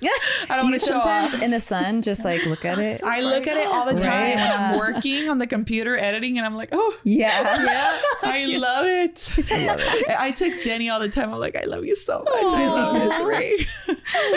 [0.63, 1.43] want to show sometimes off.
[1.43, 3.01] in the sun just like look at it?
[3.05, 4.37] I look at it all the time Right.
[4.37, 7.61] when I'm working on the computer editing, and I'm like, oh, Yeah.
[7.65, 9.35] yeah, I love it.
[9.51, 10.17] I love it.
[10.17, 11.35] I text Danny all the time.
[11.35, 12.55] I'm like, I love you so much.
[12.55, 13.67] I love Miss Ray.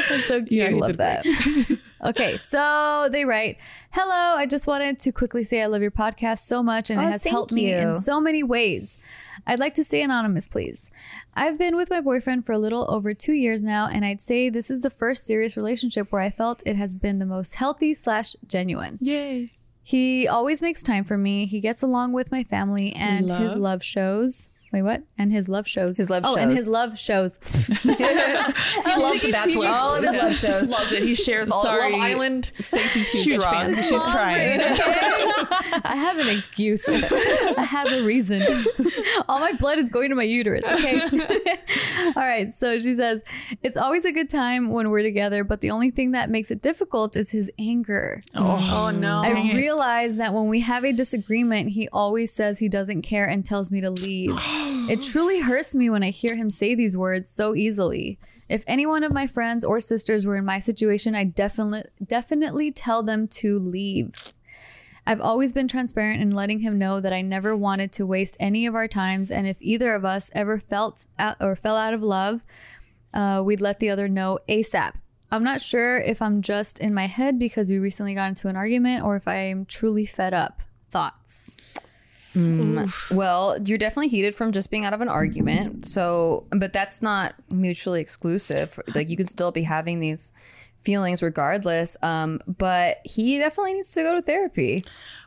[0.10, 0.52] That's so cute.
[0.52, 1.24] Yeah, I love that.
[2.04, 3.58] Okay, so they write,
[3.91, 7.04] Hello, I just wanted to quickly say I love your podcast so much and Oh,
[7.04, 8.97] it has helped me in so many ways.
[9.45, 10.89] I'd like to stay anonymous, please.
[11.34, 14.50] I've been with my boyfriend for a little over two years now, and I'd say
[14.50, 17.93] this is the first serious relationship where I felt it has been the most healthy
[17.93, 18.97] slash genuine.
[19.02, 19.52] Yay.
[19.84, 21.45] He always makes time for me.
[21.47, 23.58] He gets along with my family and his Love.
[23.58, 24.50] love shows.
[24.72, 25.02] Wait, what?
[25.18, 25.98] And his love shows.
[25.98, 27.40] His love oh, and his love shows.
[28.90, 29.68] He loves The Bachelor.
[29.74, 30.72] All of his love shows.
[30.72, 31.04] Loves it.
[31.04, 31.94] He shares all Sorry.
[31.94, 32.52] Love Island.
[32.60, 33.76] Stacy's huge, Huge fan.
[33.76, 34.62] She's trying.
[34.62, 34.80] okay?
[35.84, 36.88] I have an excuse.
[36.88, 38.42] I have a reason.
[39.30, 40.66] All my blood is going to my uterus.
[40.66, 41.02] Okay.
[42.16, 42.56] All right.
[42.56, 43.24] So she says,
[43.64, 46.62] it's always a good time when we're together, but the only thing that makes it
[46.62, 48.22] difficult is his anger.
[48.36, 49.22] Oh, oh no.
[49.24, 53.45] I realize that when we have a disagreement, he always says he doesn't care and
[53.45, 54.34] tells me to leave.
[54.89, 58.20] it truly hurts me when I hear him say these words so easily.
[58.50, 62.72] If any one of my friends or sisters were in my situation, I definitely definitely
[62.72, 64.12] tell them to leave.
[65.10, 68.68] I've always been transparent in letting him know that I never wanted to waste any
[68.68, 72.03] of our times, and if either of us ever felt out or fell out of
[72.03, 72.43] love,
[73.16, 74.93] uh, we'd let the other know ASAP.
[75.32, 78.55] I'm not sure if I'm just in my head because we recently got into an
[78.55, 80.62] argument or if I am truly fed up.
[80.91, 81.57] Thoughts?
[83.10, 85.88] Well, you're definitely heated from just being out of an argument.
[85.88, 88.80] So, but that's not mutually exclusive.
[88.93, 90.32] Like you can still be having these
[90.82, 91.98] feelings regardless.
[92.02, 94.84] Um, but he definitely needs to go to therapy.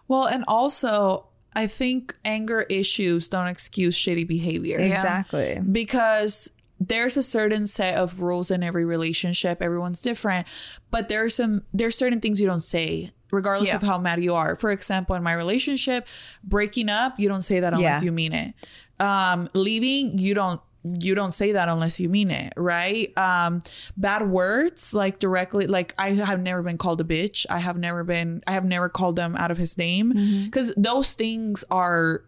[0.09, 4.78] Well, and also, I think anger issues don't excuse shitty behavior.
[4.78, 5.61] Exactly.
[5.70, 6.50] because
[6.80, 10.48] there's a certain set of rules in every relationship everyone's different
[10.90, 13.76] but there's some there's certain things you don't say regardless Yeah.
[13.76, 16.09] of how mad you are for example in my relationship
[16.42, 18.05] breaking up you don't say that unless Yeah.
[18.07, 18.55] you mean it
[18.98, 23.16] um leaving you don't you don't say that unless you mean it right?
[23.16, 23.62] Um
[23.96, 27.46] bad words like directly like i have never been called a bitch.
[27.48, 30.12] I have never been i have never called them out of his name.
[30.44, 32.24] Because those things are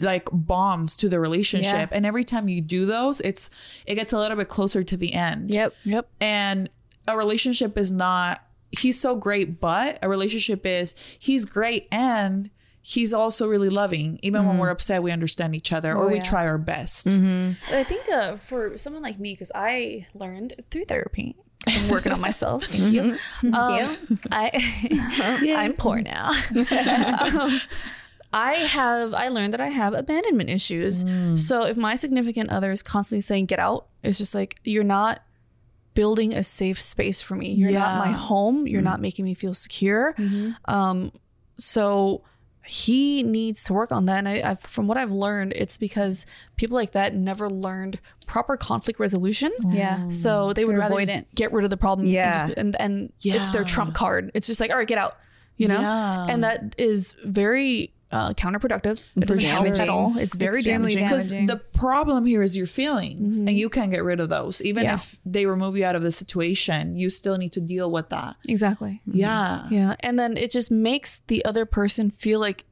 [0.00, 1.90] like bombs to the relationship.
[1.92, 3.50] And every time you do those it's
[3.86, 5.50] it gets a little bit closer to the end.
[5.50, 5.74] Yep.
[5.84, 6.08] Yep.
[6.20, 6.68] and
[7.06, 12.50] a relationship is not he's so great but a relationship is he's great and
[12.86, 16.22] he's also really loving even when we're upset we understand each other or we yeah.
[16.22, 17.06] try our best
[17.72, 21.36] I think uh, for someone like me, because I learned through therapy.
[21.66, 22.64] I'm working on myself.
[22.64, 23.16] Thank you.
[23.52, 23.96] Um,
[24.30, 26.30] I, I'm poor now.
[26.56, 27.60] um,
[28.32, 29.14] I have.
[29.14, 31.04] I learned that I have abandonment issues.
[31.36, 35.22] So if my significant other is constantly saying "get out," it's just like you're not
[35.94, 37.52] building a safe space for me.
[37.52, 38.66] You're not my home.
[38.66, 40.14] You're not making me feel secure.
[40.66, 41.12] Um,
[41.56, 42.22] so
[42.66, 44.18] he needs to work on that.
[44.18, 48.56] And I, I've, from what I've learned, it's because people like that never learned proper
[48.56, 49.52] conflict resolution.
[49.70, 50.08] Yeah.
[50.08, 52.06] So they would They're rather just get rid of the problem.
[52.06, 52.46] and Yeah.
[52.48, 54.30] just- And and, it's their trump card.
[54.34, 55.14] It's just like, all right, get out.
[55.56, 56.26] You know, Yeah.
[56.28, 59.04] and that is very uh, counterproductive.
[59.16, 60.16] It doesn't help at all.
[60.16, 61.46] It's very Extremely damaging.
[61.46, 64.84] because the problem here is your feelings and you can't get rid of those even
[64.84, 64.94] Yeah.
[64.94, 68.36] if they remove you out of the situation you still need to deal with that
[68.48, 69.00] Exactly.
[69.06, 72.64] yeah Yeah, and then it just makes the other person feel like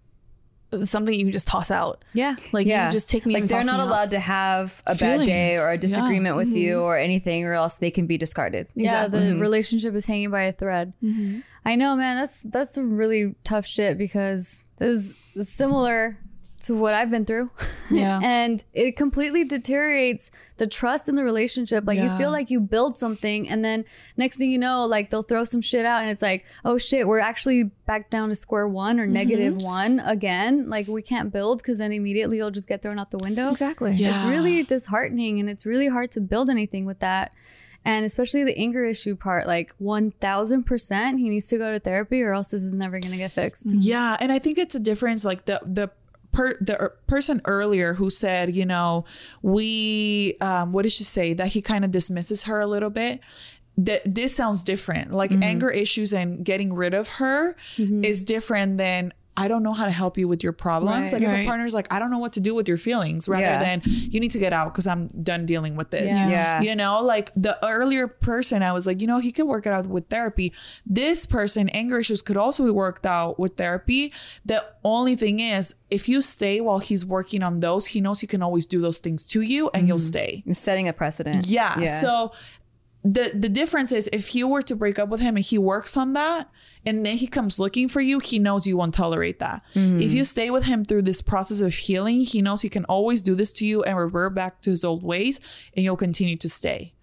[0.85, 2.05] something you can just toss out.
[2.15, 2.37] Yeah.
[2.53, 2.87] Like yeah.
[2.87, 3.89] you just take me like they're not me out.
[3.89, 5.77] allowed to have a bad day or a Yeah.
[5.77, 6.85] disagreement with you mm-hmm.
[6.85, 8.69] or anything or else they can be discarded.
[8.75, 9.41] Yeah, the mm-hmm.
[9.41, 10.95] relationship is hanging by a thread.
[11.03, 11.41] Mm-hmm.
[11.65, 12.17] I know, man.
[12.17, 16.19] That's that's some really tough shit because this is similar
[16.63, 17.51] to what I've been through.
[17.91, 18.21] Yeah.
[18.23, 21.85] and it completely deteriorates the trust in the relationship.
[21.87, 23.85] Like you feel like you build something, and then
[24.17, 27.07] next thing you know, like they'll throw some shit out, and it's like, oh shit,
[27.07, 29.67] we're actually back down to square one or negative mm-hmm.
[29.67, 30.71] one again.
[30.71, 33.51] Like we can't build because then immediately you'll just get thrown out the window.
[33.51, 33.93] Exactly.
[33.93, 34.13] Yeah.
[34.13, 37.35] It's really disheartening and it's really hard to build anything with that.
[37.85, 42.33] And especially the anger issue part, like 1000%, he needs to go to therapy or
[42.33, 43.67] else this is never going to get fixed.
[43.67, 45.25] Yeah, and I think it's a difference.
[45.25, 45.91] Like the the
[46.33, 49.05] per the er- person earlier who said, you know,
[49.43, 53.21] we um, what did she say that he kind of dismisses her a little bit.
[53.79, 55.13] That this sounds different.
[55.13, 59.13] Like anger issues and getting rid of her is different than.
[59.35, 61.13] I don't know how to help you with your problems.
[61.13, 61.23] Right.
[61.23, 63.43] like if a partner's like, I don't know what to do with your feelings, rather
[63.43, 63.63] Yeah.
[63.63, 66.13] than you need to get out because I'm done dealing with this.
[66.13, 66.29] Yeah.
[66.29, 66.61] Yeah.
[66.61, 69.73] You know, like the earlier person, I was like, you know, he could work it
[69.73, 70.53] out with therapy.
[70.85, 74.13] This person, anger issues could also be worked out with therapy.
[74.45, 78.27] The only thing is, if you stay while he's working on those, he knows he
[78.27, 80.43] can always do those things to you and you'll mm-hmm.
[80.43, 80.45] stay.
[80.53, 81.47] Setting a precedent.
[81.47, 81.85] Yeah.
[81.87, 82.33] So
[83.05, 85.97] the the difference is if you were to break up with him and he works
[85.97, 86.49] on that
[86.85, 89.63] and then he comes looking for you, he knows you won't tolerate that.
[89.75, 90.01] If mm-hmm.
[90.01, 93.35] you stay with him through this process of healing, he knows he can always do
[93.35, 95.41] this to you and revert back to his old ways
[95.77, 96.95] and you'll continue to stay.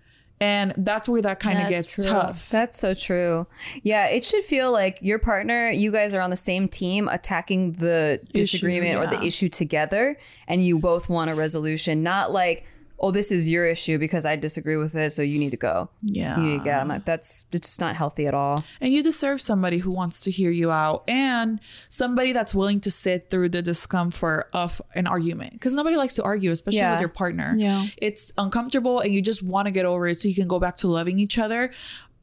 [0.41, 2.05] And that's where that kind of gets true.
[2.05, 2.49] tough.
[2.49, 3.45] That's so true.
[3.83, 7.73] Yeah, it should feel like your partner, you guys are on the same team attacking
[7.73, 10.17] the disagreement or the issue together
[10.47, 12.65] and you both want a resolution, not like,
[13.01, 15.89] oh, this is your issue because I disagree with it, so you need to go.
[16.01, 16.37] Yeah.
[16.39, 16.81] You need to get out.
[16.81, 18.63] I'm like, that's it's just not healthy at all.
[18.81, 22.91] And you deserve somebody who wants to hear you out and somebody that's willing to
[22.91, 25.53] sit through the discomfort of an argument.
[25.53, 26.93] Because nobody likes to argue, especially Yeah.
[26.93, 27.53] with your partner.
[27.57, 27.85] Yeah.
[27.97, 30.75] It's uncomfortable and you just want to get over it so you can go back
[30.77, 31.71] to loving each other.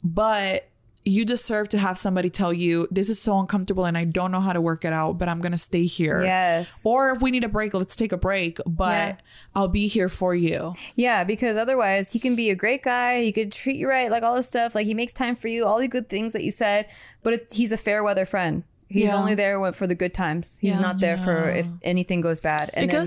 [0.05, 0.69] But
[1.09, 4.41] you deserve to have somebody tell you, this is so uncomfortable and I don't know
[4.41, 6.23] how to work it out, but I'm going to stay here.
[6.25, 6.83] Yes.
[6.85, 9.17] Or if we need a break, let's take a break, but Yeah.
[9.55, 10.73] I'll be here for you.
[10.97, 13.23] Yeah, because otherwise he can be a great guy.
[13.23, 14.75] He could treat you right, like all this stuff.
[14.75, 16.89] Like he makes time for you, all the good things that you said.
[17.23, 18.65] But it, he's a fair weather friend.
[18.89, 19.17] He's Yeah.
[19.17, 20.59] only there for the good times.
[20.61, 20.83] He's Yeah.
[20.83, 22.71] not there for if anything goes bad.
[22.75, 23.05] And It then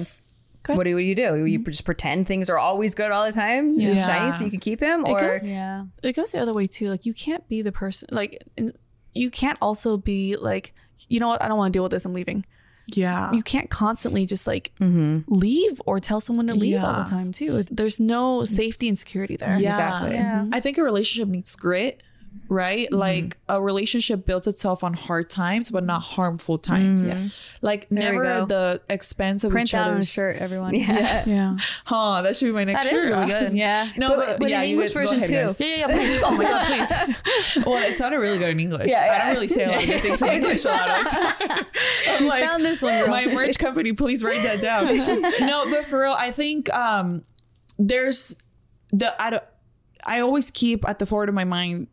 [0.64, 0.68] goes.
[0.68, 0.78] go ahead.
[0.78, 1.22] what do you do?
[1.22, 1.70] You mm-hmm.
[1.70, 4.06] just pretend things are always good all the time, Yeah.
[4.06, 5.86] shiny, so you can keep him, or goes- Yeah.
[6.04, 6.90] it goes the other way too.
[6.90, 8.10] Like you can't be the person.
[8.12, 8.44] Like
[9.14, 10.74] you can't also be like,
[11.08, 11.42] you know what?
[11.42, 12.06] I don't want to deal with this.
[12.06, 12.46] I'm leaving.
[12.96, 13.32] Yeah.
[13.32, 15.20] You can't constantly just like mm-hmm.
[15.28, 17.64] leave or tell someone to leave all the time too.
[17.64, 19.58] There's no safety and security there.
[19.60, 19.70] Yeah.
[19.70, 20.16] Exactly.
[20.16, 20.46] Yeah.
[20.52, 22.02] I think a relationship needs grit
[22.48, 22.92] right?
[22.92, 27.08] Like a relationship built itself on hard times, but not harmful times.
[27.08, 27.46] Yes.
[27.62, 30.74] Like There never at the expense of Print each that on a shirt, everyone.
[30.74, 31.24] Yeah.
[31.28, 31.58] Yeah.
[31.86, 32.98] Huh, that should be my next That shirt.
[33.00, 33.54] is really good.
[33.54, 33.90] Yeah.
[33.98, 35.32] No, But- but, but yeah, you English version too.
[35.34, 35.60] guys.
[35.60, 35.88] Yeah, yeah, yeah.
[35.88, 36.22] Please.
[36.24, 37.64] Oh my god, please.
[37.66, 38.90] Well, it sounded really good in English.
[38.90, 41.10] Yeah, I don't really say a lot of things in English a lot of the
[41.12, 41.66] time.
[42.08, 43.08] I'm like, Found this one, girl.
[43.10, 44.88] my merch company, please write that down.
[45.48, 47.24] no, but for real, I think um
[47.78, 48.36] there's
[48.92, 49.44] the I don't
[50.06, 51.88] I always keep at the forward of my mind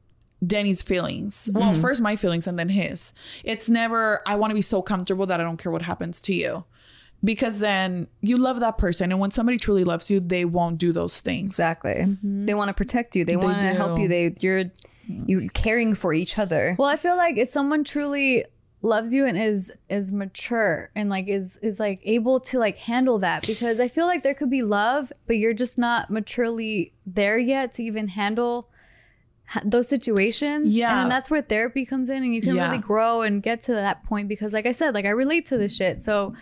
[0.44, 1.48] Denny's feelings.
[1.52, 1.80] Well, Mm-hmm.
[1.80, 3.12] first my feelings and then his.
[3.44, 6.34] It's never I want to be so comfortable that I don't care what happens to
[6.34, 6.64] you.
[7.24, 10.92] Because then you love that person and when somebody truly loves you, they won't do
[10.92, 11.50] those things.
[11.50, 12.16] Exactly.
[12.22, 13.24] They want to protect you.
[13.24, 14.06] They, want to help you.
[14.08, 14.64] They you're
[15.08, 16.76] you caring for each other.
[16.78, 18.44] Well, I feel like if someone truly
[18.82, 23.18] loves you and is is mature and like is is like able to like handle
[23.20, 27.38] that because I feel like there could be love, but you're just not maturely there
[27.38, 28.75] yet to even handle ha-
[29.64, 30.74] those situations.
[30.76, 30.90] Yeah.
[30.90, 32.66] And then that's where therapy comes in and you can Yeah.
[32.68, 35.56] really grow and get to that point because like I said, like I relate to
[35.58, 36.02] this shit.
[36.02, 36.34] So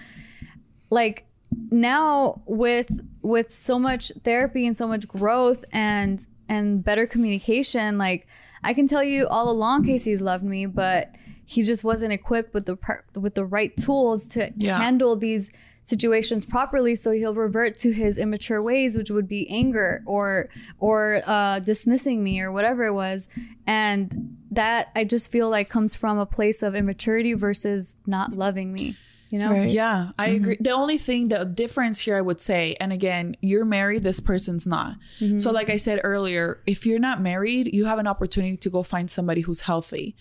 [0.91, 1.27] like
[1.71, 2.91] now with
[3.23, 8.27] with so much therapy and so much growth and and better communication like
[8.65, 11.15] i can tell you all along casey's loved me but
[11.47, 12.77] he just wasn't equipped with the
[13.21, 14.79] with the right tools to Yeah.
[14.79, 15.51] handle these
[15.85, 21.21] situations properly so he'll revert to his immature ways which would be anger or or
[21.27, 23.29] uh, dismissing me or whatever it was.
[23.67, 28.73] And that i just feel like comes from a place of immaturity versus not loving
[28.73, 28.97] me
[29.35, 29.69] you know Right.
[29.69, 30.37] Yeah, I Mm-hmm.
[30.37, 30.57] agree.
[30.61, 34.65] The only thing, the difference here, I would say, and again, you're married, this person's
[34.77, 34.93] not.
[35.21, 35.39] Mm-hmm.
[35.43, 38.81] So, like I said earlier, if you're not married, you have an opportunity to go
[38.95, 40.15] find somebody who's healthy.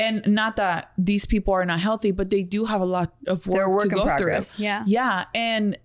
[0.00, 3.46] And not that these people are not healthy, but they do have a lot of
[3.46, 4.56] work work to go progress.
[4.56, 4.64] through.
[4.64, 4.82] Yeah.
[4.86, 5.24] Yeah.
[5.34, 5.76] And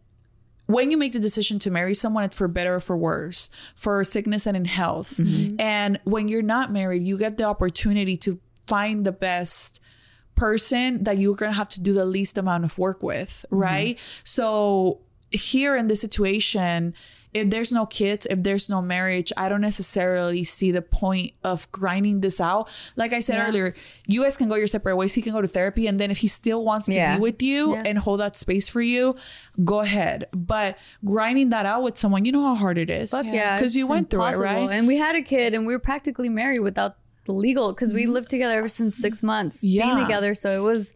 [0.67, 4.03] when you make the decision to marry someone, it's for better or for worse, for
[4.03, 5.17] sickness and in health.
[5.17, 5.59] Mm-hmm.
[5.59, 9.81] And when you're not married, you get the opportunity to find the best
[10.39, 13.57] person that you're going to have to do the least amount of work with, mm-hmm.
[13.57, 13.99] right?
[14.23, 14.99] So
[15.31, 16.93] here in this situation,
[17.31, 21.71] if there's no kids, if there's no marriage, I don't necessarily see the point of
[21.71, 22.69] grinding this out.
[22.95, 23.47] Like I said Yeah.
[23.47, 23.75] earlier,
[24.07, 25.13] you guys can go your separate ways.
[25.13, 25.85] He can go to therapy.
[25.85, 27.17] And then if he still wants to Yeah.
[27.17, 27.83] be with you Yeah.
[27.85, 29.15] and hold that space for you,
[29.63, 30.25] go ahead.
[30.33, 33.11] But grinding that out with someone, you know how hard it is.
[33.11, 34.69] Fuck yeah, Because you it's went through it, right?
[34.71, 38.03] And we had a kid, and we were practically married without the legal because we
[38.03, 38.13] mm-hmm.
[38.13, 39.27] lived together ever since six mm-hmm.
[39.27, 40.35] months being together.
[40.35, 40.93] So it was,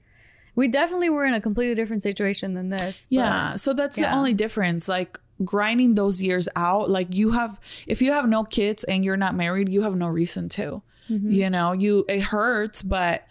[0.56, 3.08] we definitely were in a completely different situation than this.
[3.10, 3.56] but- Yeah.
[3.56, 4.88] So that's the only difference.
[4.88, 9.18] Like grinding those years out, like you have, if you have no kids and you're
[9.18, 10.82] not married, you have no reason to.
[11.10, 11.32] Mm-hmm.
[11.32, 13.28] You know, you it hurts, but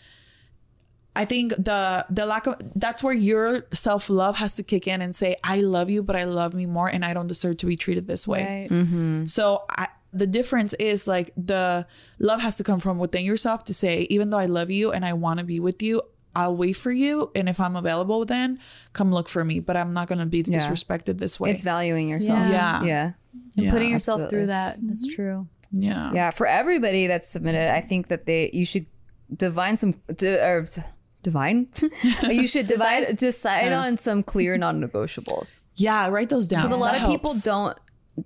[1.15, 5.03] I think the the lack of that's where your self love has to kick in
[5.03, 7.67] and say, I love you, but I love me more, and I don't deserve to
[7.67, 8.69] be treated this way.
[8.71, 8.79] Right.
[8.79, 9.25] Mm-hmm.
[9.25, 11.87] So I, the difference is like the
[12.19, 15.05] love has to come from within yourself to say, even though I love you and
[15.05, 16.03] I want to be with you,
[16.35, 17.31] I'll wait for you.
[17.35, 18.59] And if I'm available, then
[18.93, 19.61] come look for me.
[19.61, 20.59] But I'm not going to be Yeah.
[20.59, 21.51] disrespected this way.
[21.51, 22.39] It's valuing yourself.
[22.39, 22.51] Yeah.
[22.51, 22.85] Yeah.
[22.85, 23.13] Yeah.
[23.57, 24.39] And Yeah, putting yourself absolutely.
[24.39, 24.79] through that.
[24.83, 25.15] That's mm-hmm.
[25.15, 25.49] true.
[25.73, 26.11] yeah.
[26.15, 28.87] Yeah, for everybody that's submitted, I think that they you should
[29.35, 30.83] divine some di- or t-
[31.23, 31.69] divine.
[32.23, 36.09] you should decide decide on some clear non-negotiables Yeah.
[36.09, 36.61] Write those down.
[36.61, 37.79] because a lot That of people don't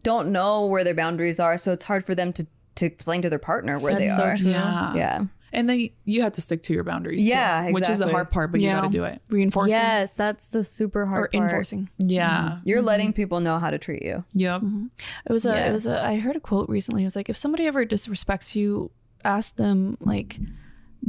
[0.02, 3.30] don't know where their boundaries are, so it's hard for them to to explain to
[3.30, 4.36] their partner where That's they so are.
[4.36, 4.50] true.
[4.50, 4.94] Yeah.
[4.94, 7.22] Yeah, And then you have to stick to your boundaries.
[7.22, 9.22] too, Yeah, Which is the hard part, but you got to do it.
[9.30, 11.44] Reinforcing Yes, that's the super hard or part.
[11.44, 11.88] enforcing.
[11.96, 12.28] Yeah.
[12.28, 12.68] Mm-hmm.
[12.68, 12.86] you're mm-hmm.
[12.86, 14.24] letting people know how to treat you.
[14.34, 14.60] Yep.
[14.60, 14.86] Mm-hmm.
[15.26, 15.68] It was a.
[15.68, 16.02] It was Yes.
[16.02, 16.06] a.
[16.06, 17.02] I heard a quote recently.
[17.02, 18.90] It was like, if somebody ever disrespects you,
[19.24, 20.38] ask them like,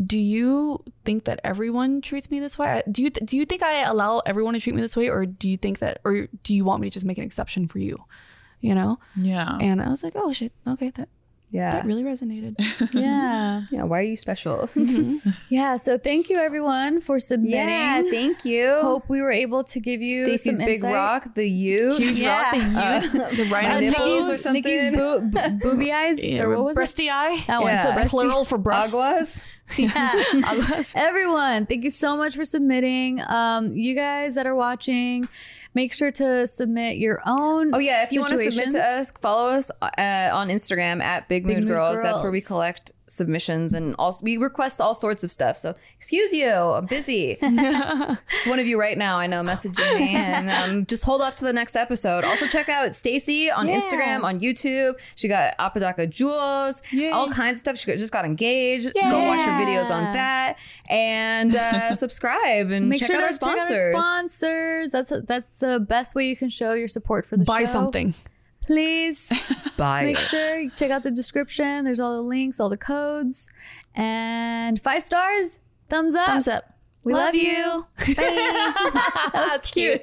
[0.05, 2.81] "Do you think that everyone treats me this way?
[2.89, 5.25] Do you th- do you think I allow everyone to treat me this way, or
[5.25, 7.79] do you think that, or do you want me to just make an exception for
[7.79, 7.97] you?
[8.61, 9.57] You know?" Yeah.
[9.61, 11.09] And I was like, "Oh shit, okay, that
[11.49, 12.55] Yeah, that really resonated."
[12.93, 13.63] Yeah.
[13.71, 13.83] yeah.
[13.83, 14.67] Why are you special?
[15.49, 15.77] Yeah.
[15.77, 17.55] So thank you everyone for submitting.
[17.69, 18.67] yeah, thank you.
[18.81, 20.93] Hope we were able to give you Stacy's some big insight.
[20.93, 21.95] rock, the you.
[21.95, 22.35] Huge Yeah.
[22.35, 24.63] rock, the youth, the Uh, right nipples nipples, or something.
[24.63, 26.19] Nikki's boo- b- booby eyes.
[26.19, 26.79] or what was it?
[26.81, 27.43] breasty eye.
[27.47, 27.79] That one.
[27.81, 28.91] So breasty- Plural for breasts.
[28.93, 29.45] Aguas.
[29.77, 30.11] Yeah.
[30.95, 33.19] Everyone, thank you so much for submitting.
[33.27, 35.27] Um, you guys that are watching,
[35.77, 37.73] make sure to submit your own.
[37.73, 41.29] Oh yeah, if you want to submit to us, follow us uh, on Instagram at
[41.29, 42.01] Big, Big Mood, Mood Girls.
[42.01, 45.57] That's where we collect submissions and also we request all sorts of stuff.
[45.57, 47.37] So excuse you, I'm busy.
[47.41, 49.17] it's one of you right now.
[49.17, 52.23] I know messaging me, and um, just hold off to the next episode.
[52.23, 53.79] Also check out Stacy on Yeah.
[53.79, 54.99] Instagram, on YouTube.
[55.15, 56.81] She got Apodaca Jewels,
[57.13, 57.77] all kinds of stuff.
[57.77, 58.93] She just got engaged.
[58.93, 60.57] Go watch her videos on that
[60.89, 63.67] and uh, subscribe and Make check sure out to our sponsors.
[63.69, 64.91] check out our sponsors.
[64.91, 67.65] That's that's the best way you can show your support for the Buy show.
[67.65, 68.13] something.
[68.67, 69.31] Please
[69.77, 71.85] Buy make sure you check out the description.
[71.85, 73.49] There's all the links, all the codes,
[73.95, 75.57] and five stars,
[75.89, 76.27] thumbs up.
[76.27, 76.73] Thumbs up.
[77.03, 77.87] We love, Love you.
[77.99, 78.13] Bye.
[78.15, 80.01] that was cute.